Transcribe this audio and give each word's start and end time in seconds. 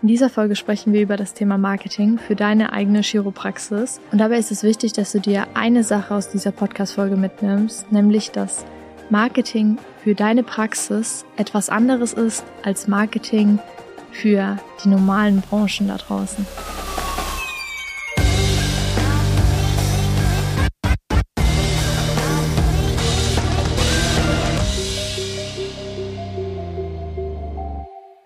In 0.00 0.06
dieser 0.06 0.30
Folge 0.30 0.54
sprechen 0.54 0.92
wir 0.92 1.02
über 1.02 1.16
das 1.16 1.34
Thema 1.34 1.58
Marketing 1.58 2.18
für 2.18 2.36
deine 2.36 2.72
eigene 2.72 3.00
Chiropraxis. 3.00 4.00
Und 4.12 4.18
dabei 4.18 4.38
ist 4.38 4.52
es 4.52 4.62
wichtig, 4.62 4.92
dass 4.92 5.10
du 5.10 5.18
dir 5.18 5.48
eine 5.54 5.82
Sache 5.82 6.14
aus 6.14 6.30
dieser 6.30 6.52
Podcast-Folge 6.52 7.16
mitnimmst, 7.16 7.90
nämlich 7.90 8.30
dass 8.30 8.64
Marketing 9.10 9.76
für 10.04 10.14
deine 10.14 10.44
Praxis 10.44 11.24
etwas 11.36 11.68
anderes 11.68 12.12
ist 12.12 12.44
als 12.62 12.86
Marketing 12.86 13.58
für 14.12 14.58
die 14.84 14.88
normalen 14.88 15.40
Branchen 15.40 15.88
da 15.88 15.96
draußen. 15.96 16.46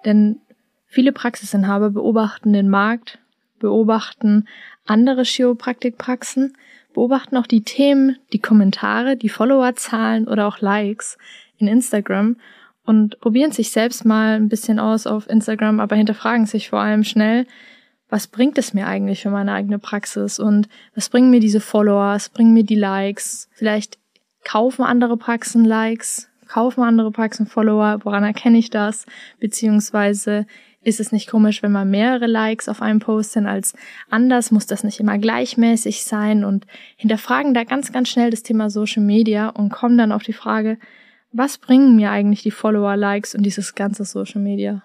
Denn 0.04 0.41
viele 0.93 1.12
Praxisinhaber 1.12 1.90
beobachten 1.90 2.52
den 2.52 2.68
Markt, 2.68 3.18
beobachten 3.59 4.46
andere 4.84 5.23
Chiropraktikpraxen, 5.23 6.55
beobachten 6.92 7.38
auch 7.38 7.46
die 7.46 7.62
Themen, 7.62 8.19
die 8.33 8.41
Kommentare, 8.41 9.16
die 9.16 9.30
Followerzahlen 9.30 10.28
oder 10.28 10.47
auch 10.47 10.60
Likes 10.60 11.16
in 11.56 11.66
Instagram 11.66 12.36
und 12.84 13.19
probieren 13.20 13.52
sich 13.52 13.70
selbst 13.70 14.05
mal 14.05 14.34
ein 14.34 14.50
bisschen 14.50 14.78
aus 14.78 15.06
auf 15.06 15.30
Instagram, 15.30 15.80
aber 15.80 15.97
hinterfragen 15.97 16.45
sich 16.45 16.69
vor 16.69 16.80
allem 16.80 17.05
schnell, 17.05 17.47
was 18.11 18.27
bringt 18.27 18.59
es 18.59 18.74
mir 18.74 18.86
eigentlich 18.86 19.22
für 19.22 19.30
meine 19.30 19.55
eigene 19.55 19.78
Praxis 19.78 20.38
und 20.38 20.69
was 20.95 21.09
bringen 21.09 21.30
mir 21.30 21.41
diese 21.41 21.61
Follower, 21.61 22.12
was 22.12 22.28
bringen 22.28 22.52
mir 22.52 22.64
die 22.64 22.74
Likes? 22.74 23.48
Vielleicht 23.52 23.98
kaufen 24.45 24.83
andere 24.83 25.16
Praxen 25.16 25.64
Likes, 25.64 26.28
kaufen 26.48 26.83
andere 26.83 27.12
Praxen 27.12 27.47
Follower, 27.47 28.00
woran 28.02 28.24
erkenne 28.24 28.59
ich 28.59 28.69
das? 28.69 29.06
Beziehungsweise 29.41 30.47
ist 30.82 31.00
es 31.00 31.12
nicht 31.12 31.28
komisch, 31.28 31.62
wenn 31.62 31.72
man 31.72 31.91
mehrere 31.91 32.27
Likes 32.27 32.68
auf 32.68 32.82
einem 32.82 32.98
Post 32.98 33.32
sind 33.32 33.46
als 33.46 33.74
anders? 34.10 34.50
Muss 34.50 34.66
das 34.66 34.84
nicht 34.84 35.00
immer 35.00 35.18
gleichmäßig 35.18 36.05
sein? 36.05 36.44
Und 36.44 36.66
hinterfragen 36.97 37.55
da 37.55 37.64
ganz, 37.64 37.92
ganz 37.92 38.08
schnell 38.08 38.30
das 38.30 38.42
Thema 38.42 38.70
Social 38.70 39.02
Media 39.02 39.48
und 39.48 39.70
kommen 39.70 39.97
dann 39.98 40.12
auf 40.12 40.22
die 40.22 40.33
Frage, 40.33 40.78
was 41.33 41.58
bringen 41.58 41.97
mir 41.97 42.11
eigentlich 42.11 42.42
die 42.42 42.50
Follower, 42.50 42.97
Likes 42.97 43.34
und 43.34 43.44
dieses 43.44 43.74
ganze 43.74 44.05
Social 44.05 44.42
Media? 44.42 44.83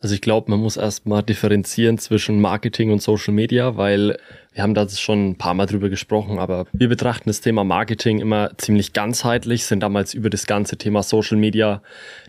Also 0.00 0.14
ich 0.14 0.20
glaube, 0.20 0.50
man 0.50 0.60
muss 0.60 0.76
erstmal 0.76 1.22
differenzieren 1.22 1.98
zwischen 1.98 2.40
Marketing 2.40 2.90
und 2.90 3.00
Social 3.00 3.32
Media, 3.32 3.76
weil 3.76 4.18
wir 4.56 4.62
haben 4.62 4.72
da 4.72 4.88
schon 4.88 5.28
ein 5.28 5.36
paar 5.36 5.52
Mal 5.52 5.66
drüber 5.66 5.90
gesprochen, 5.90 6.38
aber 6.38 6.64
wir 6.72 6.88
betrachten 6.88 7.28
das 7.28 7.42
Thema 7.42 7.62
Marketing 7.62 8.20
immer 8.20 8.56
ziemlich 8.56 8.94
ganzheitlich, 8.94 9.66
sind 9.66 9.80
damals 9.80 10.14
über 10.14 10.30
das 10.30 10.46
ganze 10.46 10.78
Thema 10.78 11.02
Social 11.02 11.36
Media 11.36 11.82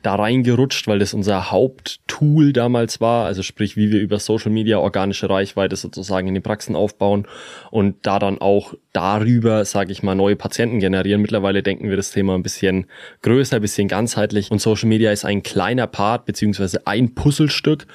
da 0.03 0.16
reingerutscht, 0.16 0.88
weil 0.88 1.00
das 1.00 1.14
unser 1.14 1.52
Haupttool 1.52 2.52
damals 2.52 3.00
war, 3.00 3.25
also 3.25 3.44
sprich, 3.44 3.78
wie 3.78 3.94
wir 3.94 4.02
über 4.02 4.19
Social 4.19 4.52
Media 4.52 4.78
organische 4.80 5.30
Reichweite 5.30 5.78
sozusagen 5.78 6.28
in 6.28 6.34
den 6.34 6.44
Praxen 6.44 6.75
aufbauen 6.75 7.25
und 7.72 8.06
da 8.06 8.19
dann 8.19 8.39
auch 8.41 8.73
darüber, 8.91 9.64
sage 9.64 9.94
ich 9.94 10.03
mal, 10.03 10.16
neue 10.16 10.36
Patienten 10.36 10.80
generieren. 10.80 11.22
Mittlerweile 11.22 11.64
denken 11.64 11.88
wir 11.89 11.95
das 11.95 12.12
Thema 12.12 12.36
ein 12.36 12.44
bisschen 12.44 12.88
größer, 13.22 13.56
ein 13.56 13.62
bisschen 13.62 13.88
ganzheitlich 13.88 14.52
und 14.52 14.59
Social 14.59 14.89
Media 14.89 15.14
ist 15.14 15.23
ein 15.23 15.44
kleiner 15.44 15.88
Part 15.88 16.25
beziehungsweise 16.25 16.86
ein 16.88 17.16
Puzzlestück 17.16 17.88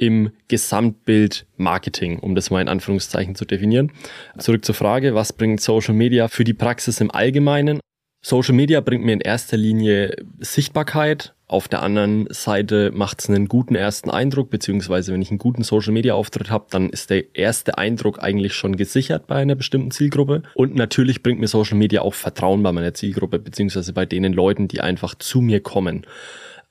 im 0.00 0.30
Gesamtbild 0.48 1.46
Marketing, 1.58 2.18
um 2.18 2.34
das 2.34 2.50
mal 2.50 2.62
in 2.62 2.68
Anführungszeichen 2.68 3.34
zu 3.34 3.44
definieren. 3.44 3.92
Zurück 4.38 4.64
zur 4.64 4.74
Frage, 4.74 5.14
was 5.14 5.34
bringt 5.34 5.60
Social 5.60 5.94
Media 5.94 6.28
für 6.28 6.44
die 6.44 6.54
Praxis 6.54 7.00
im 7.02 7.10
Allgemeinen? 7.10 7.80
Social 8.22 8.54
Media 8.54 8.80
bringt 8.80 9.04
mir 9.04 9.12
in 9.12 9.20
erster 9.20 9.58
Linie 9.58 10.16
Sichtbarkeit. 10.38 11.34
Auf 11.46 11.68
der 11.68 11.82
anderen 11.82 12.28
Seite 12.30 12.92
macht 12.94 13.20
es 13.20 13.28
einen 13.28 13.46
guten 13.46 13.74
ersten 13.74 14.10
Eindruck, 14.10 14.50
beziehungsweise 14.50 15.12
wenn 15.12 15.20
ich 15.20 15.30
einen 15.30 15.38
guten 15.38 15.64
Social 15.64 15.92
Media 15.92 16.14
Auftritt 16.14 16.50
habe, 16.50 16.66
dann 16.70 16.88
ist 16.90 17.10
der 17.10 17.34
erste 17.34 17.76
Eindruck 17.76 18.22
eigentlich 18.22 18.54
schon 18.54 18.76
gesichert 18.76 19.26
bei 19.26 19.36
einer 19.36 19.54
bestimmten 19.54 19.90
Zielgruppe. 19.90 20.42
Und 20.54 20.74
natürlich 20.76 21.22
bringt 21.22 21.40
mir 21.40 21.48
Social 21.48 21.76
Media 21.76 22.00
auch 22.00 22.14
Vertrauen 22.14 22.62
bei 22.62 22.72
meiner 22.72 22.94
Zielgruppe, 22.94 23.38
beziehungsweise 23.38 23.92
bei 23.92 24.06
denen 24.06 24.32
Leuten, 24.32 24.68
die 24.68 24.80
einfach 24.80 25.14
zu 25.14 25.40
mir 25.40 25.60
kommen. 25.60 26.06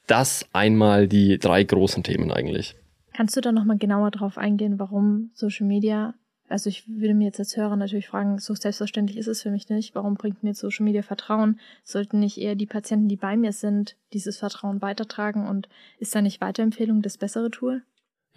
Das 0.07 0.45
einmal 0.53 1.07
die 1.07 1.37
drei 1.37 1.63
großen 1.63 2.03
Themen 2.03 2.31
eigentlich. 2.31 2.75
Kannst 3.19 3.35
du 3.35 3.41
da 3.41 3.51
nochmal 3.51 3.77
genauer 3.77 4.11
drauf 4.11 4.37
eingehen, 4.37 4.79
warum 4.79 5.31
Social 5.33 5.67
Media, 5.67 6.13
also 6.47 6.69
ich 6.69 6.87
würde 6.87 7.13
mir 7.13 7.25
jetzt 7.25 7.39
als 7.39 7.57
Hörer 7.57 7.75
natürlich 7.75 8.07
fragen, 8.07 8.39
so 8.39 8.55
selbstverständlich 8.55 9.17
ist 9.17 9.27
es 9.27 9.41
für 9.41 9.51
mich 9.51 9.67
nicht, 9.67 9.93
warum 9.93 10.13
bringt 10.13 10.41
mir 10.41 10.53
Social 10.53 10.85
Media 10.85 11.01
Vertrauen? 11.01 11.59
Sollten 11.83 12.19
nicht 12.19 12.37
eher 12.37 12.55
die 12.55 12.65
Patienten, 12.65 13.09
die 13.09 13.17
bei 13.17 13.35
mir 13.35 13.51
sind, 13.51 13.97
dieses 14.13 14.37
Vertrauen 14.37 14.81
weitertragen 14.81 15.49
und 15.49 15.67
ist 15.97 16.15
da 16.15 16.21
nicht 16.21 16.39
Weiterempfehlung 16.39 17.01
das 17.01 17.17
bessere 17.17 17.51
Tool? 17.51 17.83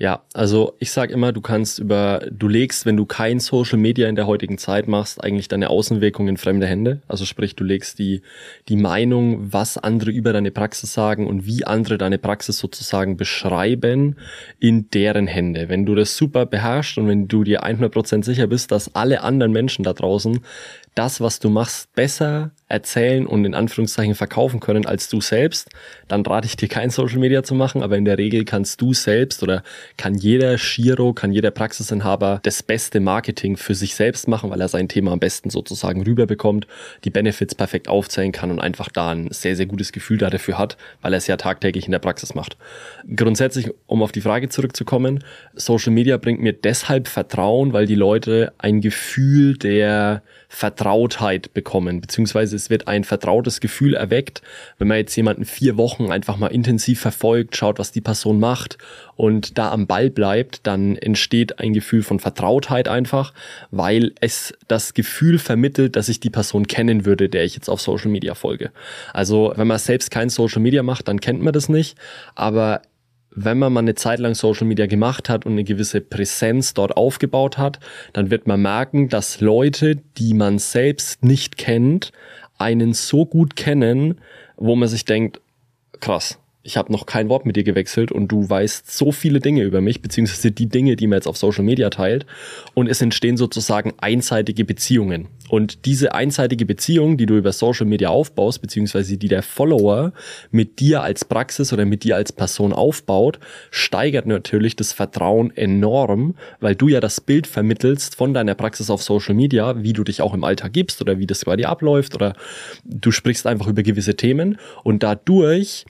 Ja, 0.03 0.25
also 0.35 0.75
ich 0.81 0.91
sage 0.91 1.13
immer, 1.13 1.31
du 1.31 1.41
kannst 1.41 1.79
über, 1.79 2.27
du 2.29 2.49
legst, 2.49 2.87
wenn 2.87 2.97
du 2.97 3.07
kein 3.07 3.39
Social 3.39 3.79
Media 3.79 4.09
in 4.09 4.17
der 4.17 4.27
heutigen 4.27 4.59
Zeit 4.59 4.89
machst, 4.89 5.23
eigentlich 5.23 5.47
deine 5.47 5.71
Außenwirkung 5.71 6.27
in 6.27 6.39
fremde 6.39 6.67
Hände. 6.67 7.03
Also 7.07 7.25
sprich, 7.25 7.55
du 7.55 7.63
legst 7.63 8.01
die, 8.01 8.23
die 8.69 8.75
Meinung, 8.75 9.53
was 9.53 9.79
andere 9.79 10.11
über 10.11 10.33
deine 10.33 10.51
Praxis 10.51 10.93
sagen 10.93 11.29
und 11.29 11.47
wie 11.47 11.65
andere 11.65 11.99
deine 11.99 12.19
Praxis 12.19 12.59
sozusagen 12.59 13.17
beschreiben, 13.17 14.17
in 14.59 14.91
deren 14.91 15.29
Hände. 15.29 15.69
Wenn 15.69 15.87
du 15.87 15.95
das 15.95 16.17
super 16.17 16.47
beherrschst 16.47 16.99
und 16.99 17.07
wenn 17.07 17.29
du 17.29 17.45
dir 17.45 17.63
100% 17.63 18.25
sicher 18.25 18.49
bist, 18.49 18.73
dass 18.73 18.97
alle 18.97 19.23
anderen 19.23 19.53
Menschen 19.53 19.85
da 19.85 19.93
draußen 19.93 20.41
das, 20.95 21.21
was 21.21 21.39
du 21.39 21.49
machst, 21.49 21.93
besser 21.95 22.51
erzählen 22.69 23.27
und 23.27 23.45
in 23.45 23.55
Anführungszeichen 23.55 24.15
verkaufen 24.15 24.61
können 24.61 24.87
als 24.87 25.09
du 25.09 25.21
selbst, 25.21 25.69
dann 26.09 26.25
rate 26.25 26.47
ich 26.47 26.57
dir 26.57 26.69
kein 26.69 26.91
Social 26.91 27.19
Media 27.19 27.43
zu 27.43 27.55
machen, 27.55 27.83
aber 27.83 27.97
in 27.97 28.05
der 28.05 28.19
Regel 28.19 28.45
kannst 28.45 28.81
du 28.81 28.95
selbst 28.95 29.43
oder 29.43 29.63
kann 29.97 30.15
jeder 30.15 30.57
Shiro, 30.59 31.13
kann 31.13 31.33
jeder 31.33 31.51
Praxisinhaber 31.51 32.41
das 32.43 32.63
beste 32.63 33.01
Marketing 33.01 33.57
für 33.57 33.75
sich 33.75 33.95
selbst 33.95 34.27
machen, 34.27 34.51
weil 34.51 34.61
er 34.61 34.69
sein 34.69 34.89
Thema 34.89 35.13
am 35.13 35.21
besten 35.21 35.51
sozusagen 35.51 36.03
rüberbekommt, 36.03 36.67
die 37.05 37.11
Benefits 37.11 37.55
perfekt 37.55 37.89
aufzählen 37.89 38.33
kann 38.33 38.51
und 38.51 38.59
einfach 38.59 38.89
da 38.89 39.11
ein 39.11 39.31
sehr, 39.31 39.57
sehr 39.57 39.67
gutes 39.67 39.93
Gefühl 39.93 40.19
dafür 40.19 40.59
hat, 40.59 40.77
weil 41.03 41.13
er 41.13 41.19
es 41.19 41.27
ja 41.27 41.37
tagtäglich 41.37 41.87
in 41.87 41.93
der 41.93 41.99
Praxis 41.99 42.35
macht. 42.35 42.57
Grundsätzlich, 43.15 43.71
um 43.87 44.03
auf 44.03 44.13
die 44.13 44.21
Frage 44.23 44.49
zurückzukommen, 44.49 45.25
Social 45.55 45.93
Media 45.93 46.17
bringt 46.17 46.41
mir 46.41 46.53
deshalb 46.53 47.09
Vertrauen, 47.09 47.73
weil 47.73 47.87
die 47.87 47.95
Leute 47.95 48.53
ein 48.59 48.81
Gefühl 48.81 49.57
der 49.59 50.23
Vertrautheit 50.83 51.55
bekommen, 51.55 52.01
beziehungsweise 52.01 52.57
es 52.57 52.69
wird 52.69 52.89
ein 52.89 53.05
vertrautes 53.05 53.61
Gefühl 53.61 53.95
erweckt, 53.95 54.43
wenn 54.79 54.89
man 54.89 54.97
jetzt 54.97 55.15
jemanden 55.15 55.45
vier 55.45 55.77
Wochen 55.77 56.11
einfach 56.11 56.39
mal 56.39 56.49
intensiv 56.49 57.01
verfolgt, 57.01 57.57
schaut, 57.57 57.79
was 57.79 57.93
die 57.93 58.01
Person 58.01 58.41
macht 58.41 58.79
und 59.15 59.59
da 59.59 59.71
am 59.71 59.87
Ball 59.87 60.11
bleibt, 60.11 60.67
dann 60.67 60.97
entsteht 60.97 61.61
ein 61.61 61.73
Gefühl 61.73 62.03
von 62.03 62.19
Vertrautheit 62.19 62.89
einfach, 62.89 63.33
weil 63.71 64.13
es 64.21 64.55
das 64.67 64.93
Gefühl 64.93 65.39
vermittelt, 65.39 65.95
dass 65.95 66.09
ich 66.09 66.19
die 66.19 66.31
Person 66.31 66.67
kennen 66.67 67.05
würde, 67.05 67.29
der 67.29 67.45
ich 67.45 67.55
jetzt 67.55 67.69
auf 67.71 67.81
Social 67.81 68.11
Media 68.11 68.35
folge. 68.35 68.73
Also 69.13 69.53
wenn 69.55 69.69
man 69.69 69.79
selbst 69.79 70.11
kein 70.11 70.31
Social 70.31 70.61
Media 70.61 70.83
macht, 70.83 71.07
dann 71.07 71.21
kennt 71.21 71.43
man 71.43 71.53
das 71.53 71.69
nicht, 71.69 71.97
aber 72.35 72.83
wenn 73.35 73.59
man 73.59 73.73
mal 73.73 73.81
eine 73.81 73.95
Zeit 73.95 74.19
lang 74.19 74.35
Social 74.35 74.67
Media 74.67 74.87
gemacht 74.87 75.29
hat 75.29 75.47
und 75.47 75.53
eine 75.53 75.65
gewisse 75.65 76.01
Präsenz 76.01 76.75
dort 76.75 76.97
aufgebaut 76.97 77.59
hat, 77.59 77.81
dann 78.13 78.31
wird 78.31 78.47
man 78.47 78.61
merken, 78.61 79.09
dass 79.09 79.41
Leute, 79.41 79.97
die 80.19 80.35
man 80.35 80.59
selbst 80.59 81.25
nicht 81.25 81.57
kennt, 81.57 82.13
einen 82.59 82.93
so 82.93 83.27
gut 83.27 83.57
kennen, 83.57 84.21
wo 84.57 84.77
man 84.77 84.89
sich 84.89 85.05
denkt, 85.05 85.41
krass, 86.01 86.39
ich 86.65 86.77
habe 86.77 86.93
noch 86.93 87.07
kein 87.07 87.29
Wort 87.29 87.45
mit 87.45 87.57
dir 87.57 87.65
gewechselt 87.65 88.13
und 88.13 88.29
du 88.29 88.49
weißt 88.49 88.91
so 88.91 89.11
viele 89.11 89.41
Dinge 89.41 89.63
über 89.63 89.81
mich, 89.81 90.01
beziehungsweise 90.01 90.53
die 90.53 90.69
Dinge, 90.69 90.95
die 90.95 91.09
man 91.09 91.17
jetzt 91.17 91.27
auf 91.27 91.37
Social 91.37 91.65
Media 91.65 91.91
teilt. 91.91 92.25
Und 92.75 92.89
es 92.89 93.03
entstehen 93.03 93.37
sozusagen 93.37 93.93
einseitige 93.99 94.65
Beziehungen. 94.65 95.29
Und 95.49 95.85
diese 95.87 96.15
einseitige 96.15 96.65
Beziehung, 96.65 97.17
die 97.17 97.27
du 97.27 97.37
über 97.37 97.53
Social 97.53 97.87
Media 97.87 98.11
aufbaust, 98.11 98.63
beziehungsweise 98.63 99.17
die 99.17 99.29
der 99.29 99.43
Follower 99.43 100.13
mit 100.51 100.79
dir 100.79 101.03
als 101.03 101.25
Praxis 101.25 101.73
oder 101.73 101.85
mit 101.85 102.05
dir 102.05 102.17
als 102.17 102.33
Person 102.33 102.73
aufbaut, 102.73 103.41
steigert 103.71 104.27
natürlich 104.27 104.77
das 104.77 104.93
Vertrauen 104.93 105.55
enorm, 105.57 106.37
weil 106.61 106.77
du 106.77 106.89
ja 106.89 107.01
das 107.01 107.21
Bild 107.21 107.47
vermittelst 107.47 108.15
von 108.15 108.35
deiner 108.35 108.55
Praxis 108.55 108.89
auf 108.89 109.03
Social 109.03 109.35
Media, 109.35 109.83
wie 109.83 109.93
du 109.93 110.05
dich 110.05 110.23
auch 110.23 110.33
im 110.33 110.45
Alltag 110.45 110.73
gibst 110.73 111.03
oder 111.03 111.19
wie 111.19 111.27
das 111.27 111.45
bei 111.45 111.57
dir 111.57 111.69
abläuft 111.69 112.15
oder 112.15 112.35
du 112.85 113.11
sprichst 113.11 113.47
einfach 113.47 113.67
über 113.67 113.83
gewisse 113.83 114.15
Themen 114.15 114.59
und 114.85 115.03
dadurch 115.03 115.85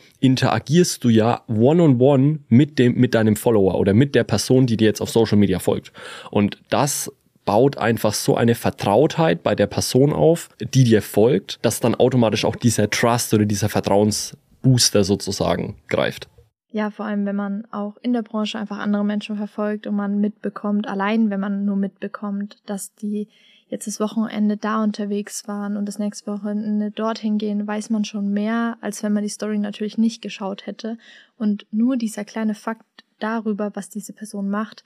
interagierst 0.62 1.04
du 1.04 1.08
ja 1.08 1.42
one-on-one 1.48 1.98
-on 1.98 1.98
-one 1.98 2.38
mit 2.48 2.78
dem, 2.78 2.94
mit 2.94 3.14
deinem 3.14 3.36
Follower 3.36 3.78
oder 3.78 3.94
mit 3.94 4.14
der 4.14 4.24
Person, 4.24 4.66
die 4.66 4.76
dir 4.76 4.86
jetzt 4.86 5.00
auf 5.00 5.10
Social 5.10 5.38
Media 5.38 5.58
folgt. 5.58 5.92
Und 6.30 6.58
das 6.70 7.10
baut 7.44 7.76
einfach 7.76 8.14
so 8.14 8.36
eine 8.36 8.54
Vertrautheit 8.54 9.42
bei 9.42 9.54
der 9.54 9.66
Person 9.66 10.12
auf, 10.12 10.48
die 10.60 10.84
dir 10.84 11.02
folgt, 11.02 11.58
dass 11.62 11.80
dann 11.80 11.94
automatisch 11.96 12.44
auch 12.44 12.56
dieser 12.56 12.88
Trust 12.88 13.34
oder 13.34 13.44
dieser 13.44 13.68
Vertrauensbooster 13.68 15.02
sozusagen 15.02 15.76
greift. 15.88 16.28
Ja, 16.70 16.90
vor 16.90 17.04
allem, 17.04 17.26
wenn 17.26 17.36
man 17.36 17.66
auch 17.70 17.96
in 18.00 18.12
der 18.12 18.22
Branche 18.22 18.58
einfach 18.58 18.78
andere 18.78 19.04
Menschen 19.04 19.36
verfolgt 19.36 19.86
und 19.86 19.96
man 19.96 20.20
mitbekommt, 20.20 20.88
allein 20.88 21.28
wenn 21.28 21.40
man 21.40 21.64
nur 21.64 21.76
mitbekommt, 21.76 22.58
dass 22.64 22.94
die 22.94 23.28
jetzt 23.72 23.86
das 23.86 24.00
Wochenende 24.00 24.58
da 24.58 24.84
unterwegs 24.84 25.48
waren 25.48 25.78
und 25.78 25.86
das 25.86 25.98
nächste 25.98 26.30
Wochenende 26.30 26.90
dorthin 26.90 27.38
gehen, 27.38 27.66
weiß 27.66 27.88
man 27.88 28.04
schon 28.04 28.30
mehr, 28.30 28.76
als 28.82 29.02
wenn 29.02 29.14
man 29.14 29.22
die 29.22 29.30
Story 29.30 29.58
natürlich 29.58 29.96
nicht 29.96 30.20
geschaut 30.20 30.66
hätte. 30.66 30.98
Und 31.38 31.66
nur 31.70 31.96
dieser 31.96 32.26
kleine 32.26 32.54
Fakt 32.54 32.84
darüber, 33.18 33.74
was 33.74 33.88
diese 33.88 34.12
Person 34.12 34.50
macht, 34.50 34.84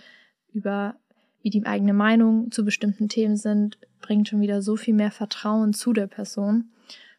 über 0.53 0.94
wie 1.43 1.50
die 1.50 1.67
eigene 1.67 1.94
Meinung 1.94 2.53
zu 2.53 2.65
bestimmten 2.65 3.09
Themen 3.09 3.37
sind, 3.37 3.77
bringt 4.00 4.29
schon 4.29 4.41
wieder 4.41 4.62
so 4.62 4.77
viel 4.77 4.94
mehr 4.94 5.11
Vertrauen 5.11 5.73
zu 5.73 5.93
der 5.93 6.06
Person. 6.06 6.71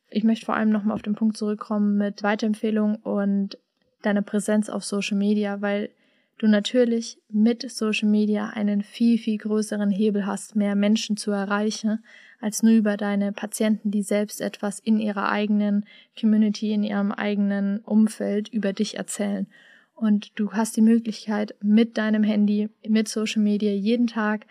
Ich 0.10 0.24
möchte 0.24 0.46
vor 0.46 0.56
allem 0.56 0.70
nochmal 0.70 0.96
auf 0.96 1.02
den 1.02 1.16
Punkt 1.16 1.36
zurückkommen 1.36 1.98
mit 1.98 2.24
Weiterempfehlung 2.24 2.96
und 2.96 3.58
deiner 4.04 4.22
Präsenz 4.22 4.70
auf 4.70 4.86
Social 4.86 5.18
Media, 5.18 5.60
weil 5.60 5.90
du 6.38 6.48
natürlich 6.48 7.20
mit 7.30 7.70
Social 7.70 8.10
Media 8.10 8.50
einen 8.50 8.84
viel, 8.84 9.18
viel 9.18 9.38
größeren 9.38 9.90
Hebel 9.90 10.26
hast, 10.26 10.56
mehr 10.56 10.76
Menschen 10.76 11.18
zu 11.18 11.32
erreichen, 11.32 12.04
als 12.40 12.62
nur 12.62 12.74
über 12.74 12.98
deine 12.98 13.32
Patienten, 13.32 13.92
die 13.92 14.04
selbst 14.04 14.42
etwas 14.42 14.80
in 14.80 15.00
ihrer 15.00 15.30
eigenen 15.30 15.86
Community, 16.20 16.74
in 16.74 16.84
ihrem 16.84 17.12
eigenen 17.12 17.80
Umfeld 17.80 18.50
über 18.50 18.74
dich 18.74 18.98
erzählen. 18.98 19.48
Und 19.96 20.38
du 20.40 20.52
hast 20.52 20.78
die 20.78 20.82
Möglichkeit, 20.82 21.56
mit 21.62 21.98
deinem 21.98 22.24
Handy, 22.24 22.70
mit 22.88 23.08
Social 23.08 23.42
Media 23.42 23.72
jeden 23.72 24.06
Tag 24.06 24.46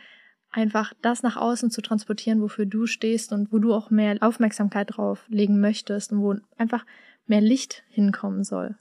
einfach 0.50 0.92
das 1.02 1.22
nach 1.22 1.36
außen 1.36 1.70
zu 1.70 1.82
transportieren, 1.82 2.40
wofür 2.40 2.66
du 2.66 2.86
stehst 2.86 3.32
und 3.32 3.52
wo 3.52 3.58
du 3.58 3.72
auch 3.72 3.90
mehr 3.90 4.16
Aufmerksamkeit 4.20 4.96
drauf 4.96 5.24
legen 5.28 5.60
möchtest 5.60 6.12
und 6.12 6.22
wo 6.22 6.34
einfach 6.56 6.84
mehr 7.26 7.40
Licht 7.40 7.84
hinkommen 7.90 8.42
soll. 8.42 8.76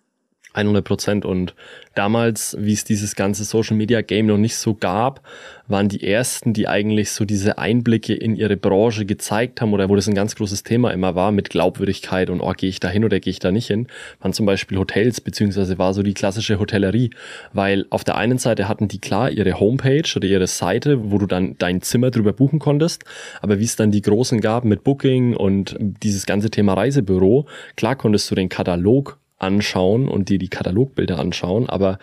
100 0.55 0.83
Prozent. 0.83 1.25
Und 1.25 1.53
damals, 1.93 2.55
wie 2.59 2.73
es 2.73 2.83
dieses 2.83 3.15
ganze 3.15 3.43
Social 3.43 3.75
Media 3.75 4.01
Game 4.01 4.27
noch 4.27 4.37
nicht 4.37 4.55
so 4.55 4.73
gab, 4.73 5.21
waren 5.67 5.89
die 5.89 6.03
ersten, 6.03 6.53
die 6.53 6.67
eigentlich 6.67 7.11
so 7.11 7.25
diese 7.25 7.57
Einblicke 7.57 8.13
in 8.13 8.35
ihre 8.35 8.55
Branche 8.55 9.05
gezeigt 9.05 9.61
haben 9.61 9.73
oder 9.73 9.89
wo 9.89 9.95
das 9.95 10.07
ein 10.07 10.13
ganz 10.13 10.35
großes 10.35 10.63
Thema 10.63 10.91
immer 10.91 11.15
war 11.15 11.31
mit 11.31 11.49
Glaubwürdigkeit 11.49 12.29
und 12.29 12.41
oh, 12.41 12.53
gehe 12.55 12.69
ich 12.69 12.79
da 12.79 12.89
hin 12.89 13.03
oder 13.03 13.19
gehe 13.19 13.31
ich 13.31 13.39
da 13.39 13.51
nicht 13.51 13.67
hin, 13.67 13.87
waren 14.19 14.33
zum 14.33 14.45
Beispiel 14.45 14.77
Hotels, 14.77 15.21
beziehungsweise 15.21 15.77
war 15.77 15.93
so 15.93 16.03
die 16.03 16.13
klassische 16.13 16.59
Hotellerie. 16.59 17.09
Weil 17.53 17.85
auf 17.89 18.03
der 18.03 18.15
einen 18.17 18.37
Seite 18.37 18.67
hatten 18.67 18.87
die 18.87 18.99
klar 18.99 19.31
ihre 19.31 19.59
Homepage 19.59 20.09
oder 20.15 20.27
ihre 20.27 20.47
Seite, 20.47 21.11
wo 21.11 21.17
du 21.17 21.25
dann 21.25 21.55
dein 21.57 21.81
Zimmer 21.81 22.11
drüber 22.11 22.33
buchen 22.33 22.59
konntest, 22.59 23.03
aber 23.41 23.59
wie 23.59 23.65
es 23.65 23.75
dann 23.75 23.91
die 23.91 24.01
großen 24.01 24.41
gab 24.41 24.65
mit 24.65 24.83
Booking 24.83 25.35
und 25.35 25.75
dieses 25.79 26.25
ganze 26.25 26.49
Thema 26.51 26.73
Reisebüro, 26.75 27.47
klar 27.75 27.95
konntest 27.95 28.29
du 28.29 28.35
den 28.35 28.49
Katalog 28.49 29.17
anschauen 29.37 30.07
und 30.07 30.29
dir 30.29 30.39
die 30.39 30.49
Katalogbilder 30.49 31.19
anschauen, 31.19 31.69
aber 31.69 31.99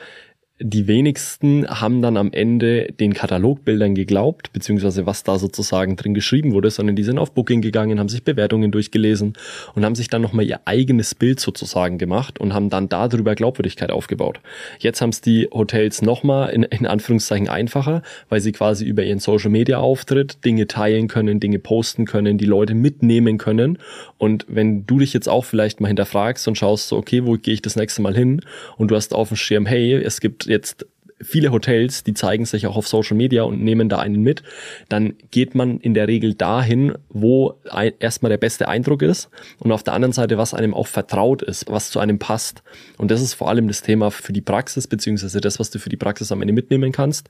die 0.62 0.86
wenigsten 0.86 1.66
haben 1.68 2.02
dann 2.02 2.16
am 2.16 2.32
Ende 2.32 2.92
den 2.92 3.14
Katalogbildern 3.14 3.94
geglaubt, 3.94 4.52
beziehungsweise 4.52 5.06
was 5.06 5.24
da 5.24 5.38
sozusagen 5.38 5.96
drin 5.96 6.14
geschrieben 6.14 6.52
wurde, 6.52 6.70
sondern 6.70 6.96
die 6.96 7.02
sind 7.02 7.18
auf 7.18 7.32
Booking 7.32 7.62
gegangen, 7.62 7.98
haben 7.98 8.08
sich 8.08 8.22
Bewertungen 8.22 8.70
durchgelesen 8.70 9.34
und 9.74 9.84
haben 9.84 9.94
sich 9.94 10.08
dann 10.08 10.22
nochmal 10.22 10.46
ihr 10.46 10.60
eigenes 10.64 11.14
Bild 11.14 11.40
sozusagen 11.40 11.98
gemacht 11.98 12.38
und 12.38 12.54
haben 12.54 12.70
dann 12.70 12.88
darüber 12.88 13.34
Glaubwürdigkeit 13.34 13.90
aufgebaut. 13.90 14.40
Jetzt 14.78 15.00
haben 15.00 15.10
es 15.10 15.20
die 15.20 15.48
Hotels 15.52 16.02
nochmal 16.02 16.50
in, 16.50 16.62
in 16.62 16.86
Anführungszeichen 16.86 17.48
einfacher, 17.48 18.02
weil 18.28 18.40
sie 18.40 18.52
quasi 18.52 18.84
über 18.84 19.02
ihren 19.02 19.18
Social 19.18 19.50
Media 19.50 19.78
Auftritt 19.78 20.44
Dinge 20.44 20.68
teilen 20.68 21.08
können, 21.08 21.40
Dinge 21.40 21.58
posten 21.58 22.04
können, 22.04 22.38
die 22.38 22.44
Leute 22.44 22.74
mitnehmen 22.74 23.38
können. 23.38 23.78
Und 24.18 24.46
wenn 24.48 24.86
du 24.86 25.00
dich 25.00 25.12
jetzt 25.12 25.28
auch 25.28 25.44
vielleicht 25.44 25.80
mal 25.80 25.88
hinterfragst 25.88 26.46
und 26.46 26.56
schaust 26.56 26.88
so, 26.88 26.96
okay, 26.96 27.26
wo 27.26 27.32
gehe 27.32 27.54
ich 27.54 27.62
das 27.62 27.74
nächste 27.74 28.02
Mal 28.02 28.14
hin? 28.14 28.40
Und 28.76 28.90
du 28.90 28.96
hast 28.96 29.14
auf 29.14 29.28
dem 29.28 29.36
Schirm, 29.36 29.66
hey, 29.66 29.94
es 29.94 30.20
gibt 30.20 30.46
jetzt 30.52 30.87
viele 31.22 31.52
Hotels, 31.52 32.04
die 32.04 32.14
zeigen 32.14 32.44
sich 32.44 32.66
auch 32.66 32.76
auf 32.76 32.88
Social 32.88 33.16
Media 33.16 33.44
und 33.44 33.62
nehmen 33.62 33.88
da 33.88 33.99
einen 33.99 34.22
mit, 34.22 34.43
dann 34.88 35.14
geht 35.31 35.54
man 35.54 35.78
in 35.78 35.94
der 35.94 36.08
Regel 36.08 36.34
dahin, 36.34 36.94
wo 37.08 37.54
erstmal 38.00 38.31
der 38.31 38.38
beste 38.38 38.69
Eindruck 38.69 39.02
ist 39.02 39.31
und 39.58 39.72
auf 39.72 39.82
der 39.82 39.94
anderen 39.94 40.12
Seite, 40.12 40.38
was 40.38 40.54
einem 40.54 40.75
auch 40.75 40.87
vertraut 40.87 41.43
ist, 41.43 41.70
was 41.70 41.90
zu 41.90 42.00
einem 42.00 42.19
passt. 42.19 42.62
Und 42.99 43.10
das 43.10 43.20
ist 43.20 43.34
vor 43.34 43.49
allem 43.49 43.69
das 43.69 43.82
Thema 43.82 44.10
für 44.10 44.32
die 44.32 44.40
Praxis, 44.40 44.87
beziehungsweise 44.87 45.40
das, 45.40 45.58
was 45.58 45.70
du 45.70 45.78
für 45.78 45.90
die 45.90 45.96
Praxis 45.96 46.32
am 46.32 46.43
Ende 46.43 46.52
mitnehmen 46.52 46.93
kannst. 46.93 47.28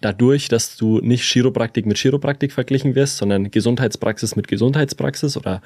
Dadurch, 0.00 0.48
dass 0.48 0.76
du 0.76 1.00
nicht 1.00 1.24
Chiropraktik 1.24 1.86
mit 1.86 1.98
Chiropraktik 1.98 2.52
verglichen 2.52 2.94
wirst, 2.94 3.16
sondern 3.16 3.50
Gesundheitspraxis 3.50 4.36
mit 4.36 4.48
Gesundheitspraxis 4.48 5.36
oder 5.36 5.62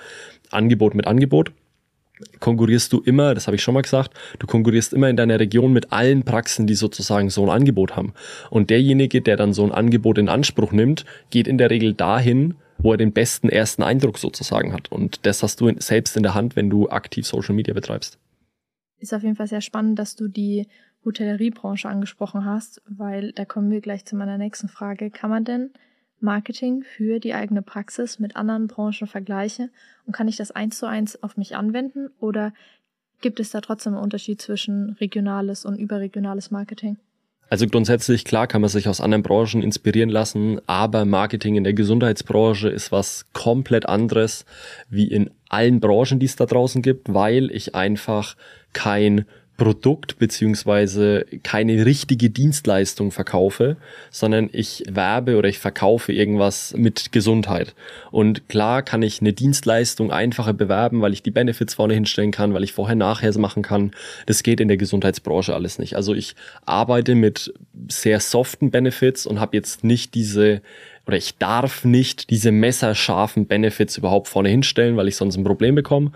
Angebot 0.50 0.94
mit 0.94 1.06
Angebot 1.06 1.52
konkurrierst 2.40 2.92
du 2.92 3.00
immer, 3.00 3.34
das 3.34 3.46
habe 3.46 3.56
ich 3.56 3.62
schon 3.62 3.74
mal 3.74 3.82
gesagt, 3.82 4.14
du 4.38 4.46
konkurrierst 4.46 4.92
immer 4.92 5.08
in 5.08 5.16
deiner 5.16 5.38
Region 5.38 5.72
mit 5.72 5.92
allen 5.92 6.22
Praxen, 6.22 6.66
die 6.66 6.74
sozusagen 6.74 7.30
so 7.30 7.44
ein 7.44 7.50
Angebot 7.50 7.96
haben. 7.96 8.14
Und 8.50 8.70
derjenige, 8.70 9.20
der 9.20 9.36
dann 9.36 9.52
so 9.52 9.64
ein 9.64 9.72
Angebot 9.72 10.18
in 10.18 10.28
Anspruch 10.28 10.72
nimmt, 10.72 11.04
geht 11.30 11.48
in 11.48 11.58
der 11.58 11.70
Regel 11.70 11.94
dahin, 11.94 12.54
wo 12.78 12.92
er 12.92 12.98
den 12.98 13.12
besten 13.12 13.48
ersten 13.48 13.82
Eindruck 13.82 14.18
sozusagen 14.18 14.72
hat. 14.72 14.90
Und 14.90 15.26
das 15.26 15.42
hast 15.42 15.60
du 15.60 15.70
selbst 15.78 16.16
in 16.16 16.22
der 16.22 16.34
Hand, 16.34 16.56
wenn 16.56 16.70
du 16.70 16.88
aktiv 16.88 17.26
Social 17.26 17.54
Media 17.54 17.74
betreibst. 17.74 18.18
Ist 18.98 19.12
auf 19.12 19.22
jeden 19.22 19.36
Fall 19.36 19.46
sehr 19.46 19.60
spannend, 19.60 19.98
dass 19.98 20.16
du 20.16 20.28
die 20.28 20.66
Hotelleriebranche 21.04 21.88
angesprochen 21.88 22.44
hast, 22.44 22.82
weil 22.88 23.32
da 23.32 23.44
kommen 23.44 23.70
wir 23.70 23.80
gleich 23.80 24.04
zu 24.04 24.16
meiner 24.16 24.38
nächsten 24.38 24.68
Frage. 24.68 25.10
Kann 25.10 25.30
man 25.30 25.44
denn 25.44 25.70
Marketing 26.26 26.82
für 26.82 27.20
die 27.20 27.32
eigene 27.32 27.62
Praxis 27.62 28.18
mit 28.18 28.36
anderen 28.36 28.66
Branchen 28.66 29.06
vergleiche 29.06 29.70
und 30.04 30.12
kann 30.12 30.28
ich 30.28 30.36
das 30.36 30.50
eins 30.50 30.78
zu 30.78 30.86
eins 30.86 31.22
auf 31.22 31.38
mich 31.38 31.56
anwenden 31.56 32.10
oder 32.20 32.52
gibt 33.22 33.40
es 33.40 33.50
da 33.50 33.62
trotzdem 33.62 33.94
einen 33.94 34.02
Unterschied 34.02 34.42
zwischen 34.42 34.90
regionales 35.00 35.64
und 35.64 35.78
überregionales 35.78 36.50
Marketing? 36.50 36.98
Also 37.48 37.66
grundsätzlich, 37.68 38.24
klar, 38.24 38.48
kann 38.48 38.60
man 38.60 38.70
sich 38.70 38.88
aus 38.88 39.00
anderen 39.00 39.22
Branchen 39.22 39.62
inspirieren 39.62 40.10
lassen, 40.10 40.60
aber 40.66 41.04
Marketing 41.04 41.54
in 41.54 41.62
der 41.62 41.74
Gesundheitsbranche 41.74 42.68
ist 42.68 42.90
was 42.90 43.26
komplett 43.32 43.88
anderes 43.88 44.44
wie 44.88 45.06
in 45.06 45.30
allen 45.48 45.78
Branchen, 45.78 46.18
die 46.18 46.26
es 46.26 46.34
da 46.34 46.44
draußen 46.44 46.82
gibt, 46.82 47.14
weil 47.14 47.52
ich 47.52 47.76
einfach 47.76 48.36
kein 48.72 49.26
Produkt 49.56 50.18
beziehungsweise 50.18 51.24
keine 51.42 51.86
richtige 51.86 52.30
Dienstleistung 52.30 53.10
verkaufe, 53.10 53.76
sondern 54.10 54.50
ich 54.52 54.84
werbe 54.90 55.36
oder 55.36 55.48
ich 55.48 55.58
verkaufe 55.58 56.12
irgendwas 56.12 56.74
mit 56.76 57.12
Gesundheit. 57.12 57.74
Und 58.10 58.48
klar 58.48 58.82
kann 58.82 59.02
ich 59.02 59.20
eine 59.20 59.32
Dienstleistung 59.32 60.10
einfacher 60.10 60.52
bewerben, 60.52 61.00
weil 61.00 61.12
ich 61.12 61.22
die 61.22 61.30
Benefits 61.30 61.74
vorne 61.74 61.94
hinstellen 61.94 62.32
kann, 62.32 62.54
weil 62.54 62.64
ich 62.64 62.72
vorher 62.72 62.96
nachher 62.96 63.36
machen 63.38 63.62
kann. 63.62 63.90
Das 64.26 64.42
geht 64.42 64.60
in 64.60 64.68
der 64.68 64.76
Gesundheitsbranche 64.76 65.54
alles 65.54 65.78
nicht. 65.78 65.96
Also 65.96 66.14
ich 66.14 66.36
arbeite 66.64 67.14
mit 67.14 67.52
sehr 67.88 68.20
soften 68.20 68.70
Benefits 68.70 69.26
und 69.26 69.40
habe 69.40 69.56
jetzt 69.56 69.84
nicht 69.84 70.14
diese 70.14 70.62
oder 71.06 71.16
ich 71.16 71.38
darf 71.38 71.84
nicht 71.84 72.30
diese 72.30 72.50
messerscharfen 72.50 73.46
Benefits 73.46 73.96
überhaupt 73.96 74.26
vorne 74.26 74.48
hinstellen, 74.48 74.96
weil 74.96 75.06
ich 75.06 75.16
sonst 75.16 75.36
ein 75.36 75.44
Problem 75.44 75.76
bekomme. 75.76 76.10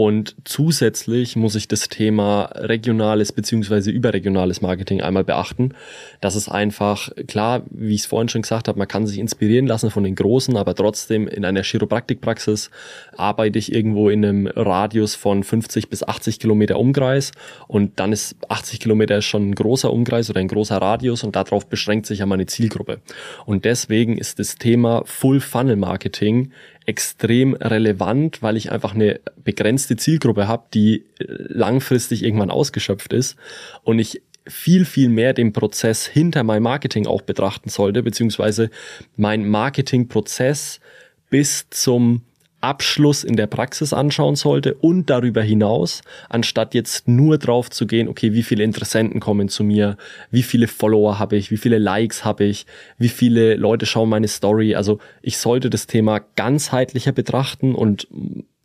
Und 0.00 0.36
zusätzlich 0.44 1.34
muss 1.34 1.56
ich 1.56 1.66
das 1.66 1.88
Thema 1.88 2.52
regionales 2.54 3.32
beziehungsweise 3.32 3.90
überregionales 3.90 4.60
Marketing 4.62 5.00
einmal 5.00 5.24
beachten. 5.24 5.74
Das 6.20 6.36
ist 6.36 6.48
einfach 6.48 7.10
klar, 7.26 7.64
wie 7.70 7.96
ich 7.96 8.02
es 8.02 8.06
vorhin 8.06 8.28
schon 8.28 8.42
gesagt 8.42 8.68
habe, 8.68 8.78
man 8.78 8.86
kann 8.86 9.08
sich 9.08 9.18
inspirieren 9.18 9.66
lassen 9.66 9.90
von 9.90 10.04
den 10.04 10.14
Großen, 10.14 10.56
aber 10.56 10.76
trotzdem 10.76 11.26
in 11.26 11.44
einer 11.44 11.64
Chiropraktikpraxis 11.64 12.70
arbeite 13.16 13.58
ich 13.58 13.72
irgendwo 13.72 14.08
in 14.08 14.24
einem 14.24 14.46
Radius 14.46 15.16
von 15.16 15.42
50 15.42 15.88
bis 15.88 16.04
80 16.04 16.38
Kilometer 16.38 16.78
Umkreis 16.78 17.32
und 17.66 17.98
dann 17.98 18.12
ist 18.12 18.36
80 18.48 18.78
Kilometer 18.78 19.20
schon 19.20 19.50
ein 19.50 19.54
großer 19.56 19.92
Umkreis 19.92 20.30
oder 20.30 20.38
ein 20.38 20.46
großer 20.46 20.76
Radius 20.76 21.24
und 21.24 21.34
darauf 21.34 21.66
beschränkt 21.66 22.06
sich 22.06 22.20
ja 22.20 22.26
meine 22.26 22.46
Zielgruppe. 22.46 23.00
Und 23.46 23.64
deswegen 23.64 24.16
ist 24.16 24.38
das 24.38 24.54
Thema 24.54 25.02
Full 25.06 25.40
Funnel 25.40 25.74
Marketing 25.74 26.52
extrem 26.88 27.52
relevant, 27.52 28.42
weil 28.42 28.56
ich 28.56 28.72
einfach 28.72 28.94
eine 28.94 29.20
begrenzte 29.44 29.96
Zielgruppe 29.96 30.48
habe, 30.48 30.64
die 30.72 31.04
langfristig 31.18 32.24
irgendwann 32.24 32.50
ausgeschöpft 32.50 33.12
ist 33.12 33.36
und 33.84 33.98
ich 33.98 34.22
viel, 34.46 34.86
viel 34.86 35.10
mehr 35.10 35.34
den 35.34 35.52
Prozess 35.52 36.06
hinter 36.06 36.44
meinem 36.44 36.62
Marketing 36.62 37.06
auch 37.06 37.20
betrachten 37.20 37.68
sollte, 37.68 38.02
beziehungsweise 38.02 38.70
mein 39.16 39.46
Marketingprozess 39.46 40.80
bis 41.28 41.68
zum 41.68 42.22
Abschluss 42.60 43.24
in 43.24 43.36
der 43.36 43.46
Praxis 43.46 43.92
anschauen 43.92 44.36
sollte 44.36 44.74
und 44.74 45.10
darüber 45.10 45.42
hinaus, 45.42 46.02
anstatt 46.28 46.74
jetzt 46.74 47.06
nur 47.06 47.38
drauf 47.38 47.70
zu 47.70 47.86
gehen, 47.86 48.08
okay, 48.08 48.32
wie 48.32 48.42
viele 48.42 48.64
Interessenten 48.64 49.20
kommen 49.20 49.48
zu 49.48 49.62
mir, 49.62 49.96
wie 50.30 50.42
viele 50.42 50.66
Follower 50.66 51.18
habe 51.18 51.36
ich, 51.36 51.50
wie 51.50 51.56
viele 51.56 51.78
Likes 51.78 52.24
habe 52.24 52.44
ich, 52.44 52.66
wie 52.98 53.08
viele 53.08 53.54
Leute 53.54 53.86
schauen 53.86 54.08
meine 54.08 54.28
Story. 54.28 54.74
Also 54.74 54.98
ich 55.22 55.38
sollte 55.38 55.70
das 55.70 55.86
Thema 55.86 56.20
ganzheitlicher 56.36 57.12
betrachten 57.12 57.74
und 57.74 58.08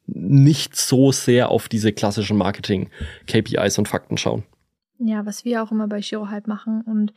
nicht 0.08 0.76
so 0.76 1.12
sehr 1.12 1.50
auf 1.50 1.70
diese 1.70 1.94
klassischen 1.94 2.38
Marketing-KPIs 2.38 3.78
und 3.78 3.88
Fakten 3.88 4.18
schauen. 4.18 4.44
Ja, 5.00 5.26
was 5.26 5.46
wir 5.46 5.64
auch 5.64 5.72
immer 5.72 5.88
bei 5.88 6.02
Shiro 6.02 6.30
halt 6.30 6.48
machen 6.48 6.82
und 6.82 7.14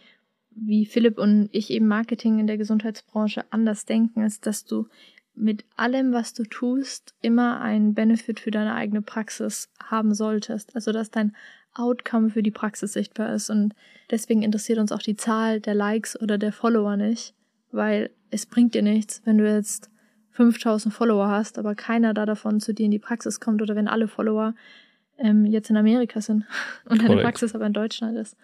wie 0.50 0.86
Philipp 0.86 1.18
und 1.18 1.48
ich 1.52 1.70
eben 1.70 1.86
Marketing 1.86 2.38
in 2.38 2.46
der 2.46 2.56
Gesundheitsbranche 2.56 3.44
anders 3.50 3.84
denken, 3.84 4.22
ist, 4.22 4.46
dass 4.46 4.64
du 4.64 4.86
mit 5.36 5.64
allem, 5.76 6.12
was 6.12 6.32
du 6.32 6.44
tust, 6.44 7.14
immer 7.22 7.60
einen 7.60 7.94
Benefit 7.94 8.40
für 8.40 8.50
deine 8.50 8.74
eigene 8.74 9.02
Praxis 9.02 9.68
haben 9.82 10.14
solltest. 10.14 10.74
Also 10.74 10.92
dass 10.92 11.10
dein 11.10 11.34
Outcome 11.74 12.30
für 12.30 12.42
die 12.42 12.50
Praxis 12.50 12.92
sichtbar 12.94 13.32
ist. 13.34 13.50
Und 13.50 13.74
deswegen 14.10 14.42
interessiert 14.42 14.78
uns 14.78 14.92
auch 14.92 15.02
die 15.02 15.16
Zahl 15.16 15.60
der 15.60 15.74
Likes 15.74 16.20
oder 16.20 16.38
der 16.38 16.52
Follower 16.52 16.96
nicht, 16.96 17.34
weil 17.70 18.10
es 18.30 18.46
bringt 18.46 18.74
dir 18.74 18.82
nichts, 18.82 19.22
wenn 19.24 19.38
du 19.38 19.48
jetzt 19.48 19.90
5000 20.30 20.92
Follower 20.92 21.28
hast, 21.28 21.58
aber 21.58 21.74
keiner 21.74 22.12
da 22.12 22.26
davon 22.26 22.60
zu 22.60 22.74
dir 22.74 22.84
in 22.84 22.90
die 22.90 22.98
Praxis 22.98 23.40
kommt 23.40 23.62
oder 23.62 23.74
wenn 23.74 23.88
alle 23.88 24.08
Follower 24.08 24.54
ähm, 25.18 25.46
jetzt 25.46 25.70
in 25.70 25.76
Amerika 25.76 26.20
sind 26.20 26.44
und 26.84 27.02
deine 27.02 27.20
Praxis 27.22 27.54
aber 27.54 27.66
in 27.66 27.72
Deutschland 27.72 28.16
ist. 28.18 28.36